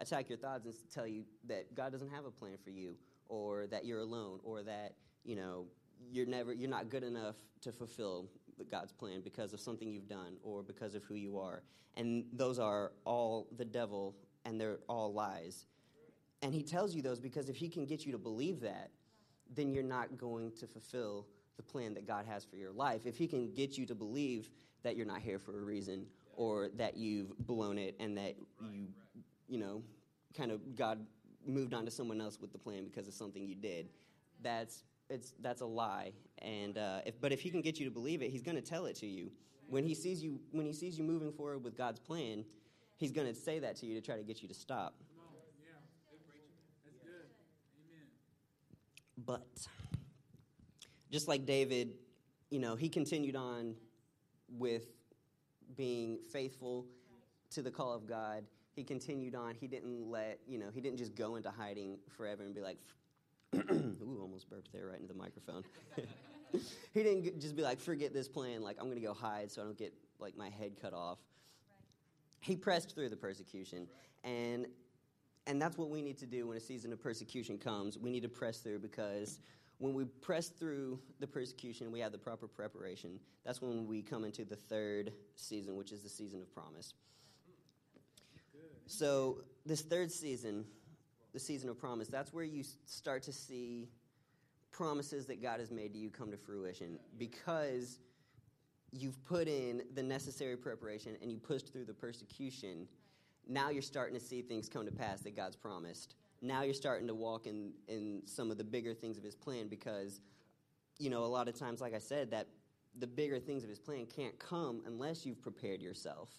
attack 0.00 0.28
your 0.28 0.38
thoughts 0.38 0.64
and 0.64 0.74
tell 0.92 1.06
you 1.06 1.24
that 1.48 1.74
God 1.74 1.92
doesn't 1.92 2.10
have 2.10 2.24
a 2.24 2.30
plan 2.30 2.56
for 2.62 2.70
you, 2.70 2.96
or 3.28 3.66
that 3.68 3.84
you're 3.84 4.00
alone, 4.00 4.40
or 4.44 4.62
that, 4.62 4.94
you 5.24 5.36
know, 5.36 5.66
you're 6.10 6.26
never 6.26 6.52
you're 6.52 6.70
not 6.70 6.88
good 6.88 7.02
enough 7.02 7.36
to 7.62 7.72
fulfill 7.72 8.28
God's 8.70 8.92
plan 8.92 9.20
because 9.22 9.52
of 9.52 9.60
something 9.60 9.90
you've 9.90 10.08
done 10.08 10.36
or 10.42 10.62
because 10.62 10.94
of 10.94 11.04
who 11.04 11.14
you 11.14 11.38
are. 11.38 11.62
And 11.96 12.24
those 12.32 12.58
are 12.58 12.92
all 13.04 13.48
the 13.56 13.64
devil 13.64 14.14
and 14.44 14.60
they're 14.60 14.78
all 14.88 15.12
lies. 15.12 15.66
And 16.42 16.54
he 16.54 16.62
tells 16.62 16.94
you 16.94 17.02
those 17.02 17.18
because 17.18 17.48
if 17.48 17.56
he 17.56 17.68
can 17.68 17.86
get 17.86 18.04
you 18.04 18.12
to 18.12 18.18
believe 18.18 18.60
that, 18.60 18.90
then 19.54 19.72
you're 19.72 19.82
not 19.82 20.16
going 20.18 20.52
to 20.52 20.66
fulfill 20.66 21.26
the 21.56 21.62
plan 21.62 21.94
that 21.94 22.06
God 22.06 22.26
has 22.26 22.44
for 22.44 22.56
your 22.56 22.72
life. 22.72 23.06
If 23.06 23.16
he 23.16 23.26
can 23.26 23.52
get 23.52 23.78
you 23.78 23.86
to 23.86 23.94
believe 23.94 24.50
that 24.82 24.96
you're 24.96 25.06
not 25.06 25.20
here 25.20 25.38
for 25.38 25.58
a 25.58 25.62
reason 25.62 26.06
or 26.34 26.68
that 26.76 26.96
you've 26.96 27.36
blown 27.38 27.78
it 27.78 27.96
and 27.98 28.16
that 28.18 28.34
you, 28.60 28.88
you 29.48 29.58
know, 29.58 29.82
kind 30.36 30.50
of 30.50 30.76
God 30.76 31.04
moved 31.46 31.74
on 31.74 31.84
to 31.84 31.90
someone 31.90 32.20
else 32.20 32.38
with 32.40 32.52
the 32.52 32.58
plan 32.58 32.84
because 32.84 33.08
of 33.08 33.14
something 33.14 33.46
you 33.46 33.54
did, 33.54 33.88
that's 34.42 34.84
it's 35.08 35.34
that's 35.40 35.60
a 35.60 35.66
lie. 35.66 36.12
And 36.38 36.78
uh, 36.78 37.00
if, 37.06 37.20
but 37.20 37.32
if 37.32 37.40
he 37.40 37.50
can 37.50 37.60
get 37.60 37.78
you 37.78 37.84
to 37.86 37.90
believe 37.90 38.22
it, 38.22 38.30
he's 38.30 38.42
going 38.42 38.56
to 38.56 38.62
tell 38.62 38.86
it 38.86 38.96
to 38.96 39.06
you. 39.06 39.30
When 39.68 39.84
he 39.84 39.94
sees 39.94 40.22
you, 40.22 40.40
when 40.52 40.66
he 40.66 40.72
sees 40.72 40.98
you 40.98 41.04
moving 41.04 41.32
forward 41.32 41.64
with 41.64 41.76
God's 41.76 41.98
plan, 41.98 42.44
he's 42.96 43.12
going 43.12 43.26
to 43.26 43.34
say 43.34 43.58
that 43.60 43.76
to 43.76 43.86
you 43.86 43.94
to 43.94 44.00
try 44.00 44.16
to 44.16 44.22
get 44.22 44.42
you 44.42 44.48
to 44.48 44.54
stop. 44.54 44.94
amen. 47.88 48.06
But 49.24 49.46
just 51.10 51.28
like 51.28 51.46
David, 51.46 51.94
you 52.50 52.58
know, 52.58 52.76
he 52.76 52.88
continued 52.88 53.36
on 53.36 53.74
with 54.48 54.86
being 55.76 56.18
faithful 56.32 56.86
to 57.50 57.62
the 57.62 57.70
call 57.70 57.92
of 57.92 58.06
God. 58.06 58.44
He 58.76 58.84
continued 58.84 59.34
on. 59.34 59.54
He 59.54 59.66
didn't 59.66 60.10
let, 60.10 60.38
you 60.46 60.58
know, 60.58 60.66
he 60.72 60.82
didn't 60.82 60.98
just 60.98 61.16
go 61.16 61.36
into 61.36 61.50
hiding 61.50 61.96
forever 62.14 62.44
and 62.44 62.54
be 62.54 62.60
like, 62.60 62.76
Ooh, 63.56 64.18
almost 64.20 64.50
burped 64.50 64.70
there 64.70 64.88
right 64.88 65.00
into 65.00 65.12
the 65.12 65.18
microphone. 65.18 65.64
he 66.92 67.02
didn't 67.02 67.40
just 67.40 67.56
be 67.56 67.62
like, 67.62 67.80
forget 67.80 68.12
this 68.12 68.28
plan, 68.28 68.62
like, 68.62 68.76
I'm 68.78 68.84
going 68.84 69.00
to 69.00 69.06
go 69.06 69.14
hide 69.14 69.50
so 69.50 69.62
I 69.62 69.64
don't 69.64 69.78
get, 69.78 69.94
like, 70.18 70.36
my 70.36 70.50
head 70.50 70.72
cut 70.80 70.92
off. 70.92 71.16
Right. 71.70 71.80
He 72.40 72.54
pressed 72.54 72.94
through 72.94 73.08
the 73.08 73.16
persecution. 73.16 73.88
And, 74.24 74.66
and 75.46 75.60
that's 75.60 75.78
what 75.78 75.88
we 75.88 76.02
need 76.02 76.18
to 76.18 76.26
do 76.26 76.46
when 76.48 76.58
a 76.58 76.60
season 76.60 76.92
of 76.92 77.00
persecution 77.00 77.56
comes. 77.56 77.96
We 77.96 78.10
need 78.10 78.24
to 78.24 78.28
press 78.28 78.58
through 78.58 78.80
because 78.80 79.40
when 79.78 79.94
we 79.94 80.04
press 80.04 80.48
through 80.48 80.98
the 81.18 81.26
persecution, 81.26 81.90
we 81.90 82.00
have 82.00 82.12
the 82.12 82.18
proper 82.18 82.46
preparation. 82.46 83.20
That's 83.42 83.62
when 83.62 83.86
we 83.86 84.02
come 84.02 84.24
into 84.24 84.44
the 84.44 84.56
third 84.56 85.14
season, 85.34 85.76
which 85.76 85.92
is 85.92 86.02
the 86.02 86.10
season 86.10 86.42
of 86.42 86.52
promise. 86.52 86.92
So, 88.86 89.38
this 89.64 89.82
third 89.82 90.12
season, 90.12 90.64
the 91.32 91.40
season 91.40 91.68
of 91.68 91.78
promise, 91.78 92.08
that's 92.08 92.32
where 92.32 92.44
you 92.44 92.62
start 92.84 93.22
to 93.24 93.32
see 93.32 93.88
promises 94.70 95.26
that 95.26 95.42
God 95.42 95.58
has 95.58 95.70
made 95.70 95.92
to 95.94 95.98
you 95.98 96.10
come 96.10 96.30
to 96.30 96.36
fruition 96.36 96.98
because 97.18 97.98
you've 98.92 99.22
put 99.24 99.48
in 99.48 99.82
the 99.94 100.02
necessary 100.02 100.56
preparation 100.56 101.16
and 101.20 101.32
you 101.32 101.38
pushed 101.38 101.72
through 101.72 101.84
the 101.84 101.94
persecution. 101.94 102.86
Now 103.48 103.70
you're 103.70 103.82
starting 103.82 104.14
to 104.18 104.24
see 104.24 104.42
things 104.42 104.68
come 104.68 104.84
to 104.86 104.92
pass 104.92 105.20
that 105.22 105.34
God's 105.34 105.56
promised. 105.56 106.14
Now 106.42 106.62
you're 106.62 106.74
starting 106.74 107.08
to 107.08 107.14
walk 107.14 107.46
in, 107.46 107.72
in 107.88 108.22
some 108.26 108.50
of 108.50 108.58
the 108.58 108.64
bigger 108.64 108.94
things 108.94 109.18
of 109.18 109.24
His 109.24 109.34
plan 109.34 109.66
because, 109.68 110.20
you 110.98 111.10
know, 111.10 111.24
a 111.24 111.26
lot 111.26 111.48
of 111.48 111.58
times, 111.58 111.80
like 111.80 111.94
I 111.94 111.98
said, 111.98 112.30
that 112.30 112.46
the 112.98 113.06
bigger 113.06 113.40
things 113.40 113.64
of 113.64 113.68
His 113.68 113.78
plan 113.78 114.06
can't 114.06 114.38
come 114.38 114.82
unless 114.86 115.26
you've 115.26 115.42
prepared 115.42 115.80
yourself 115.80 116.30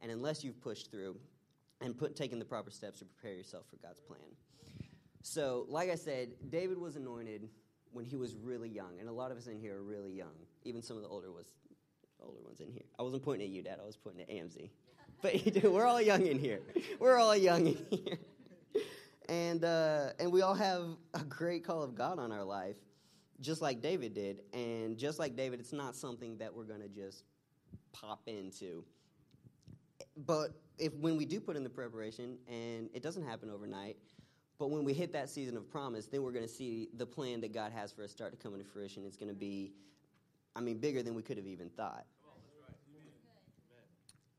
and 0.00 0.10
unless 0.10 0.42
you've 0.42 0.60
pushed 0.60 0.90
through 0.90 1.16
and 1.82 1.96
put 1.96 2.16
taking 2.16 2.38
the 2.38 2.44
proper 2.44 2.70
steps 2.70 2.98
to 3.00 3.04
prepare 3.04 3.36
yourself 3.36 3.64
for 3.70 3.76
God's 3.76 4.00
plan. 4.00 4.20
So, 5.22 5.66
like 5.68 5.90
I 5.90 5.94
said, 5.94 6.30
David 6.50 6.78
was 6.78 6.96
anointed 6.96 7.48
when 7.92 8.04
he 8.04 8.16
was 8.16 8.34
really 8.34 8.68
young, 8.68 8.98
and 8.98 9.08
a 9.08 9.12
lot 9.12 9.30
of 9.30 9.38
us 9.38 9.46
in 9.46 9.58
here 9.58 9.76
are 9.76 9.82
really 9.82 10.12
young. 10.12 10.34
Even 10.64 10.82
some 10.82 10.96
of 10.96 11.02
the 11.02 11.08
older 11.08 11.30
was 11.30 11.46
older 12.24 12.40
ones 12.44 12.60
in 12.60 12.70
here. 12.72 12.84
I 12.98 13.02
wasn't 13.02 13.22
pointing 13.22 13.48
at 13.48 13.52
you, 13.52 13.62
Dad. 13.62 13.78
I 13.80 13.86
was 13.86 13.96
pointing 13.96 14.22
at 14.22 14.28
AMZ. 14.28 14.70
But 15.20 15.62
we're 15.70 15.86
all 15.86 16.02
young 16.02 16.26
in 16.26 16.36
here. 16.36 16.60
We're 16.98 17.16
all 17.16 17.36
young 17.36 17.68
in 17.68 17.86
here, 17.90 18.18
and 19.28 19.64
uh, 19.64 20.08
and 20.18 20.32
we 20.32 20.42
all 20.42 20.54
have 20.54 20.96
a 21.14 21.20
great 21.20 21.64
call 21.64 21.84
of 21.84 21.94
God 21.94 22.18
on 22.18 22.32
our 22.32 22.42
life, 22.42 22.74
just 23.40 23.62
like 23.62 23.80
David 23.80 24.14
did. 24.14 24.40
And 24.52 24.98
just 24.98 25.20
like 25.20 25.36
David, 25.36 25.60
it's 25.60 25.72
not 25.72 25.94
something 25.94 26.38
that 26.38 26.52
we're 26.52 26.64
going 26.64 26.80
to 26.80 26.88
just 26.88 27.22
pop 27.92 28.22
into. 28.26 28.84
But 30.16 30.60
if 30.82 30.92
when 30.96 31.16
we 31.16 31.24
do 31.24 31.38
put 31.38 31.56
in 31.56 31.62
the 31.62 31.70
preparation 31.70 32.36
and 32.48 32.90
it 32.92 33.04
doesn't 33.04 33.24
happen 33.24 33.48
overnight, 33.48 33.96
but 34.58 34.68
when 34.68 34.82
we 34.82 34.92
hit 34.92 35.12
that 35.12 35.30
season 35.30 35.56
of 35.56 35.70
promise, 35.70 36.06
then 36.06 36.24
we're 36.24 36.32
going 36.32 36.44
to 36.44 36.52
see 36.52 36.88
the 36.96 37.06
plan 37.06 37.40
that 37.42 37.54
God 37.54 37.70
has 37.70 37.92
for 37.92 38.02
us 38.02 38.10
start 38.10 38.32
to 38.32 38.36
come 38.36 38.52
into 38.54 38.66
fruition. 38.66 39.04
It's 39.06 39.16
going 39.16 39.28
to 39.28 39.34
be, 39.34 39.72
I 40.56 40.60
mean, 40.60 40.78
bigger 40.78 41.02
than 41.02 41.14
we 41.14 41.22
could 41.22 41.36
have 41.36 41.46
even 41.46 41.70
thought. 41.70 42.04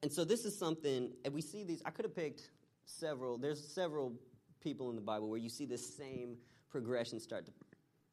And 0.01 0.11
so 0.11 0.25
this 0.25 0.43
is 0.43 0.57
something, 0.57 1.13
and 1.23 1.33
we 1.33 1.41
see 1.41 1.63
these, 1.63 1.81
I 1.85 1.89
could 1.89 2.03
have 2.03 2.13
picked 2.13 2.49
several, 2.83 3.37
there's 3.37 3.65
several 3.65 4.11
people 4.59 4.89
in 4.89 4.97
the 4.97 5.01
Bible 5.01 5.29
where 5.29 5.39
you 5.39 5.47
see 5.47 5.65
this 5.65 5.95
same 5.95 6.35
progression 6.69 7.21
start 7.21 7.45
to 7.45 7.53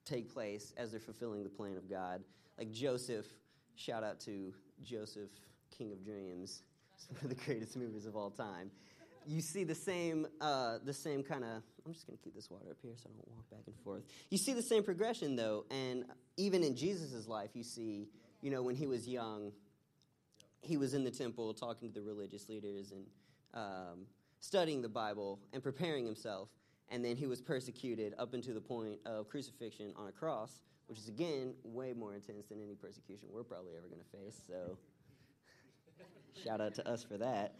take 0.04 0.32
place 0.32 0.72
as 0.76 0.92
they're 0.92 1.00
fulfilling 1.00 1.42
the 1.42 1.50
plan 1.50 1.76
of 1.76 1.90
God. 1.90 2.22
Like 2.56 2.70
Joseph, 2.70 3.26
shout 3.74 4.04
out 4.04 4.20
to 4.20 4.54
Joseph, 4.84 5.30
King 5.76 5.90
of 5.90 6.04
Dreams 6.04 6.62
one 7.08 7.20
of 7.22 7.28
the 7.28 7.44
greatest 7.44 7.76
movies 7.76 8.06
of 8.06 8.16
all 8.16 8.30
time. 8.30 8.70
You 9.26 9.40
see 9.40 9.64
the 9.64 9.74
same, 9.74 10.26
uh, 10.40 10.78
the 10.84 10.94
same 10.94 11.22
kind 11.22 11.44
of. 11.44 11.62
I'm 11.86 11.92
just 11.92 12.06
going 12.06 12.18
to 12.18 12.24
keep 12.24 12.34
this 12.34 12.50
water 12.50 12.70
up 12.70 12.76
here 12.82 12.92
so 12.96 13.08
I 13.08 13.16
don't 13.16 13.28
walk 13.28 13.50
back 13.50 13.62
and 13.66 13.76
forth. 13.84 14.02
You 14.30 14.38
see 14.38 14.54
the 14.54 14.62
same 14.62 14.82
progression 14.82 15.36
though, 15.36 15.64
and 15.70 16.04
even 16.36 16.62
in 16.62 16.76
Jesus' 16.76 17.26
life, 17.26 17.50
you 17.54 17.62
see, 17.62 18.08
you 18.42 18.50
know, 18.50 18.62
when 18.62 18.76
he 18.76 18.86
was 18.86 19.06
young, 19.06 19.52
he 20.62 20.76
was 20.76 20.94
in 20.94 21.04
the 21.04 21.10
temple 21.10 21.52
talking 21.54 21.92
to 21.92 22.00
the 22.00 22.02
religious 22.06 22.48
leaders 22.48 22.92
and 22.92 23.06
um, 23.54 24.06
studying 24.40 24.82
the 24.82 24.88
Bible 24.88 25.38
and 25.52 25.62
preparing 25.62 26.04
himself, 26.04 26.48
and 26.88 27.04
then 27.04 27.16
he 27.16 27.26
was 27.26 27.40
persecuted 27.40 28.14
up 28.18 28.34
until 28.34 28.54
the 28.54 28.60
point 28.60 28.98
of 29.06 29.28
crucifixion 29.28 29.92
on 29.96 30.08
a 30.08 30.12
cross, 30.12 30.60
which 30.86 30.98
is 30.98 31.08
again 31.08 31.54
way 31.62 31.92
more 31.92 32.14
intense 32.14 32.46
than 32.46 32.60
any 32.62 32.74
persecution 32.74 33.28
we're 33.32 33.42
probably 33.42 33.72
ever 33.76 33.86
going 33.86 34.00
to 34.00 34.24
face. 34.24 34.40
So. 34.46 34.76
Shout 36.44 36.60
out 36.60 36.74
to 36.76 36.88
us 36.88 37.02
for 37.02 37.16
that. 37.18 37.54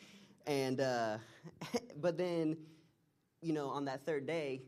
And 0.46 0.80
uh, 0.80 1.18
but 2.00 2.16
then, 2.16 2.56
you 3.42 3.52
know, 3.52 3.68
on 3.68 3.84
that 3.86 4.04
third 4.06 4.26
day, 4.26 4.62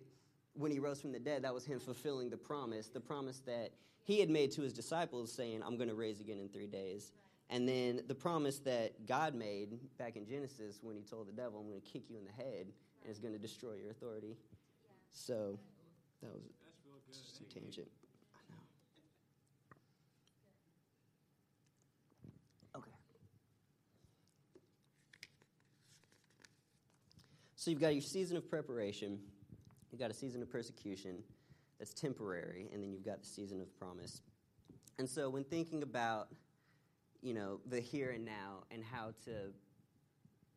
when 0.54 0.70
he 0.70 0.78
rose 0.78 1.00
from 1.00 1.12
the 1.12 1.18
dead, 1.18 1.42
that 1.44 1.54
was 1.54 1.64
him 1.64 1.80
fulfilling 1.80 2.30
the 2.30 2.36
promise, 2.36 2.88
the 2.88 3.00
promise 3.00 3.40
that 3.46 3.70
he 4.02 4.20
had 4.20 4.28
made 4.28 4.50
to 4.52 4.62
his 4.62 4.72
disciples, 4.72 5.32
saying, 5.32 5.62
"I'm 5.64 5.76
going 5.76 5.88
to 5.88 5.94
raise 5.94 6.20
again 6.20 6.38
in 6.38 6.48
three 6.48 6.66
days." 6.66 7.12
And 7.52 7.68
then 7.68 8.00
the 8.08 8.14
promise 8.14 8.60
that 8.60 9.06
God 9.06 9.34
made 9.34 9.78
back 9.98 10.16
in 10.16 10.26
Genesis 10.26 10.80
when 10.82 10.96
he 10.96 11.02
told 11.02 11.28
the 11.28 11.32
devil, 11.32 11.60
I'm 11.60 11.68
going 11.68 11.82
to 11.82 11.86
kick 11.86 12.04
you 12.08 12.16
in 12.16 12.24
the 12.24 12.32
head 12.32 12.72
and 13.02 13.10
it's 13.10 13.18
going 13.18 13.34
to 13.34 13.38
destroy 13.38 13.74
your 13.74 13.90
authority. 13.90 14.38
So 15.12 15.58
that 16.22 16.30
was 17.08 17.18
just 17.18 17.42
a 17.42 17.44
tangent. 17.44 17.88
So 27.62 27.70
you've 27.70 27.80
got 27.80 27.94
your 27.94 28.02
season 28.02 28.36
of 28.36 28.50
preparation, 28.50 29.20
you've 29.92 30.00
got 30.00 30.10
a 30.10 30.14
season 30.14 30.42
of 30.42 30.50
persecution 30.50 31.22
that's 31.78 31.94
temporary, 31.94 32.68
and 32.72 32.82
then 32.82 32.90
you've 32.90 33.04
got 33.04 33.20
the 33.20 33.26
season 33.28 33.60
of 33.60 33.72
promise. 33.78 34.20
And 34.98 35.08
so, 35.08 35.30
when 35.30 35.44
thinking 35.44 35.84
about, 35.84 36.26
you 37.20 37.34
know, 37.34 37.60
the 37.66 37.78
here 37.78 38.10
and 38.10 38.24
now 38.24 38.64
and 38.72 38.82
how 38.82 39.12
to, 39.26 39.52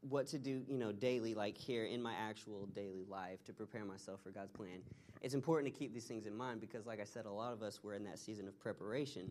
what 0.01 0.25
to 0.29 0.39
do, 0.39 0.63
you 0.67 0.79
know, 0.79 0.91
daily, 0.91 1.35
like 1.35 1.55
here 1.55 1.85
in 1.85 2.01
my 2.01 2.15
actual 2.15 2.65
daily 2.73 3.05
life 3.07 3.43
to 3.43 3.53
prepare 3.53 3.85
myself 3.85 4.21
for 4.23 4.31
God's 4.31 4.51
plan, 4.51 4.79
it's 5.21 5.35
important 5.35 5.71
to 5.71 5.79
keep 5.79 5.93
these 5.93 6.05
things 6.05 6.25
in 6.25 6.35
mind 6.35 6.59
because, 6.59 6.87
like 6.87 6.99
I 6.99 7.05
said, 7.05 7.27
a 7.27 7.31
lot 7.31 7.53
of 7.53 7.61
us 7.61 7.83
were 7.83 7.93
in 7.93 8.03
that 8.05 8.17
season 8.17 8.47
of 8.47 8.59
preparation, 8.59 9.29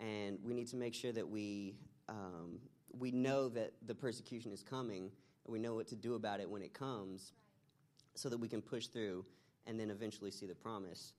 and 0.00 0.40
we 0.42 0.54
need 0.54 0.66
to 0.70 0.76
make 0.76 0.92
sure 0.92 1.12
that 1.12 1.28
we 1.28 1.76
um, 2.08 2.58
we 2.98 3.12
know 3.12 3.48
that 3.50 3.74
the 3.86 3.94
persecution 3.94 4.50
is 4.50 4.64
coming, 4.64 5.12
we 5.48 5.58
know 5.58 5.74
what 5.74 5.86
to 5.88 5.96
do 5.96 6.14
about 6.14 6.40
it 6.40 6.48
when 6.48 6.62
it 6.62 6.72
comes, 6.72 7.32
so 8.14 8.28
that 8.28 8.38
we 8.38 8.48
can 8.48 8.62
push 8.62 8.86
through 8.86 9.24
and 9.66 9.78
then 9.78 9.90
eventually 9.90 10.30
see 10.30 10.46
the 10.46 10.54
promise. 10.54 11.12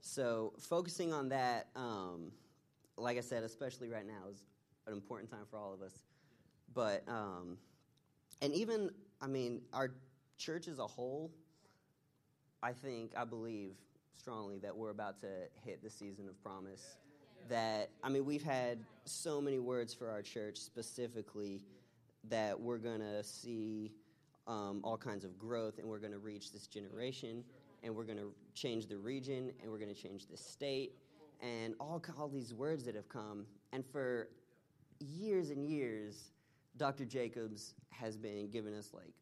So, 0.00 0.52
focusing 0.58 1.12
on 1.12 1.28
that, 1.30 1.68
um, 1.74 2.30
like 2.96 3.18
I 3.18 3.20
said, 3.20 3.42
especially 3.42 3.88
right 3.88 4.06
now, 4.06 4.28
is 4.30 4.42
an 4.86 4.92
important 4.92 5.30
time 5.30 5.44
for 5.50 5.58
all 5.58 5.72
of 5.74 5.82
us. 5.82 5.92
But, 6.74 7.02
um, 7.08 7.58
and 8.40 8.52
even, 8.54 8.90
I 9.20 9.26
mean, 9.26 9.62
our 9.72 9.92
church 10.36 10.68
as 10.68 10.78
a 10.78 10.86
whole, 10.86 11.30
I 12.62 12.72
think, 12.72 13.12
I 13.16 13.24
believe 13.24 13.72
strongly 14.16 14.58
that 14.58 14.76
we're 14.76 14.90
about 14.90 15.20
to 15.20 15.28
hit 15.64 15.82
the 15.82 15.90
season 15.90 16.28
of 16.28 16.40
promise. 16.42 16.96
That, 17.48 17.90
I 18.02 18.08
mean, 18.08 18.24
we've 18.24 18.42
had 18.42 18.78
so 19.04 19.40
many 19.40 19.58
words 19.58 19.94
for 19.94 20.10
our 20.10 20.22
church 20.22 20.58
specifically 20.58 21.62
that 22.30 22.58
we're 22.58 22.78
going 22.78 23.00
to 23.00 23.22
see 23.22 23.92
um, 24.46 24.80
all 24.82 24.96
kinds 24.96 25.24
of 25.24 25.38
growth 25.38 25.78
and 25.78 25.86
we're 25.86 25.98
going 25.98 26.12
to 26.12 26.18
reach 26.18 26.52
this 26.52 26.66
generation 26.66 27.44
and 27.82 27.94
we're 27.94 28.04
going 28.04 28.18
to 28.18 28.32
change 28.54 28.86
the 28.86 28.96
region 28.96 29.52
and 29.62 29.70
we're 29.70 29.78
going 29.78 29.94
to 29.94 30.00
change 30.00 30.26
the 30.26 30.36
state 30.36 30.92
and 31.40 31.74
all, 31.78 32.02
all 32.18 32.28
these 32.28 32.54
words 32.54 32.84
that 32.84 32.94
have 32.94 33.08
come. 33.08 33.46
And 33.72 33.84
for 33.86 34.28
years 35.00 35.50
and 35.50 35.68
years, 35.68 36.32
Dr. 36.76 37.04
Jacobs 37.04 37.74
has 37.90 38.16
been 38.16 38.50
giving 38.50 38.74
us 38.74 38.90
like 38.92 39.12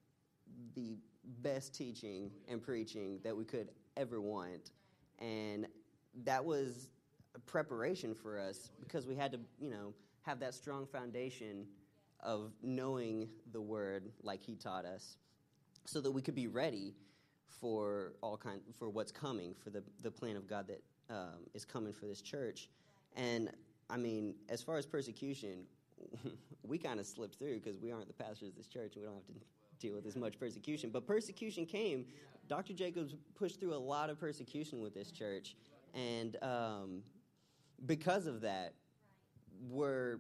the 0.74 0.96
best 1.42 1.74
teaching 1.74 2.30
and 2.48 2.62
preaching 2.62 3.18
that 3.24 3.36
we 3.36 3.44
could 3.44 3.70
ever 3.96 4.20
want. 4.20 4.70
And 5.18 5.66
that 6.24 6.44
was 6.44 6.88
a 7.34 7.38
preparation 7.40 8.14
for 8.14 8.38
us 8.38 8.70
because 8.80 9.06
we 9.06 9.14
had 9.14 9.32
to, 9.32 9.40
you 9.58 9.70
know, 9.70 9.92
have 10.22 10.40
that 10.40 10.54
strong 10.54 10.86
foundation 10.86 11.66
of 12.20 12.52
knowing 12.62 13.28
the 13.52 13.60
word 13.60 14.10
like 14.22 14.42
he 14.42 14.54
taught 14.54 14.84
us 14.84 15.16
so 15.84 16.00
that 16.00 16.10
we 16.10 16.22
could 16.22 16.34
be 16.34 16.46
ready 16.46 16.94
for 17.60 18.12
all 18.22 18.36
kind 18.36 18.60
for 18.78 18.88
what's 18.90 19.12
coming 19.12 19.54
for 19.62 19.70
the, 19.70 19.82
the 20.02 20.10
plan 20.10 20.36
of 20.36 20.48
god 20.48 20.66
that 20.66 20.82
um, 21.08 21.46
is 21.54 21.64
coming 21.64 21.92
for 21.92 22.06
this 22.06 22.20
church. 22.20 22.68
And 23.16 23.50
i 23.88 23.96
mean 23.96 24.34
as 24.48 24.62
far 24.62 24.76
as 24.78 24.86
persecution 24.86 25.64
we 26.62 26.78
kind 26.78 27.00
of 27.00 27.06
slipped 27.06 27.38
through 27.38 27.54
because 27.54 27.78
we 27.78 27.92
aren't 27.92 28.08
the 28.08 28.24
pastors 28.24 28.48
of 28.50 28.56
this 28.56 28.66
church 28.66 28.96
and 28.96 29.02
we 29.02 29.06
don't 29.06 29.14
have 29.14 29.26
to 29.26 29.32
deal 29.78 29.94
with 29.94 30.06
as 30.06 30.16
much 30.16 30.38
persecution. 30.38 30.90
But 30.90 31.06
persecution 31.06 31.66
came. 31.66 32.06
Dr 32.48 32.72
jacobs 32.72 33.14
pushed 33.34 33.60
through 33.60 33.74
a 33.74 33.78
lot 33.78 34.10
of 34.10 34.18
persecution 34.18 34.80
with 34.80 34.94
this 34.94 35.10
church 35.10 35.56
and 35.94 36.36
um, 36.42 37.02
because 37.86 38.26
of 38.26 38.40
that 38.42 38.74
we're 39.68 40.18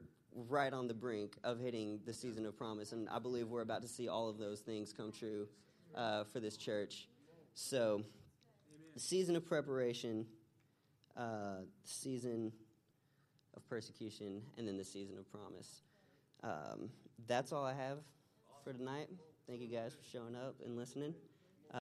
right 0.48 0.72
on 0.72 0.86
the 0.86 0.94
brink 0.94 1.36
of 1.42 1.58
hitting 1.58 2.00
the 2.04 2.12
season 2.12 2.46
of 2.46 2.56
promise. 2.56 2.92
And 2.92 3.08
I 3.08 3.18
believe 3.18 3.48
we're 3.48 3.62
about 3.62 3.82
to 3.82 3.88
see 3.88 4.08
all 4.08 4.28
of 4.28 4.38
those 4.38 4.60
things 4.60 4.92
come 4.92 5.12
true 5.12 5.48
uh, 5.94 6.24
for 6.24 6.40
this 6.40 6.56
church. 6.56 7.08
So, 7.54 8.02
the 8.92 9.00
season 9.00 9.36
of 9.36 9.46
preparation, 9.46 10.26
uh, 11.16 11.60
the 11.82 11.88
season 11.88 12.52
of 13.56 13.66
persecution, 13.68 14.42
and 14.58 14.68
then 14.68 14.76
the 14.76 14.84
season 14.84 15.16
of 15.18 15.30
promise. 15.30 15.82
Um, 16.42 16.90
that's 17.26 17.52
all 17.52 17.64
I 17.64 17.74
have 17.74 17.98
for 18.62 18.72
tonight. 18.72 19.08
Thank 19.48 19.62
you 19.62 19.68
guys 19.68 19.94
for 19.94 20.04
showing 20.10 20.36
up 20.36 20.56
and 20.64 20.76
listening. 20.76 21.14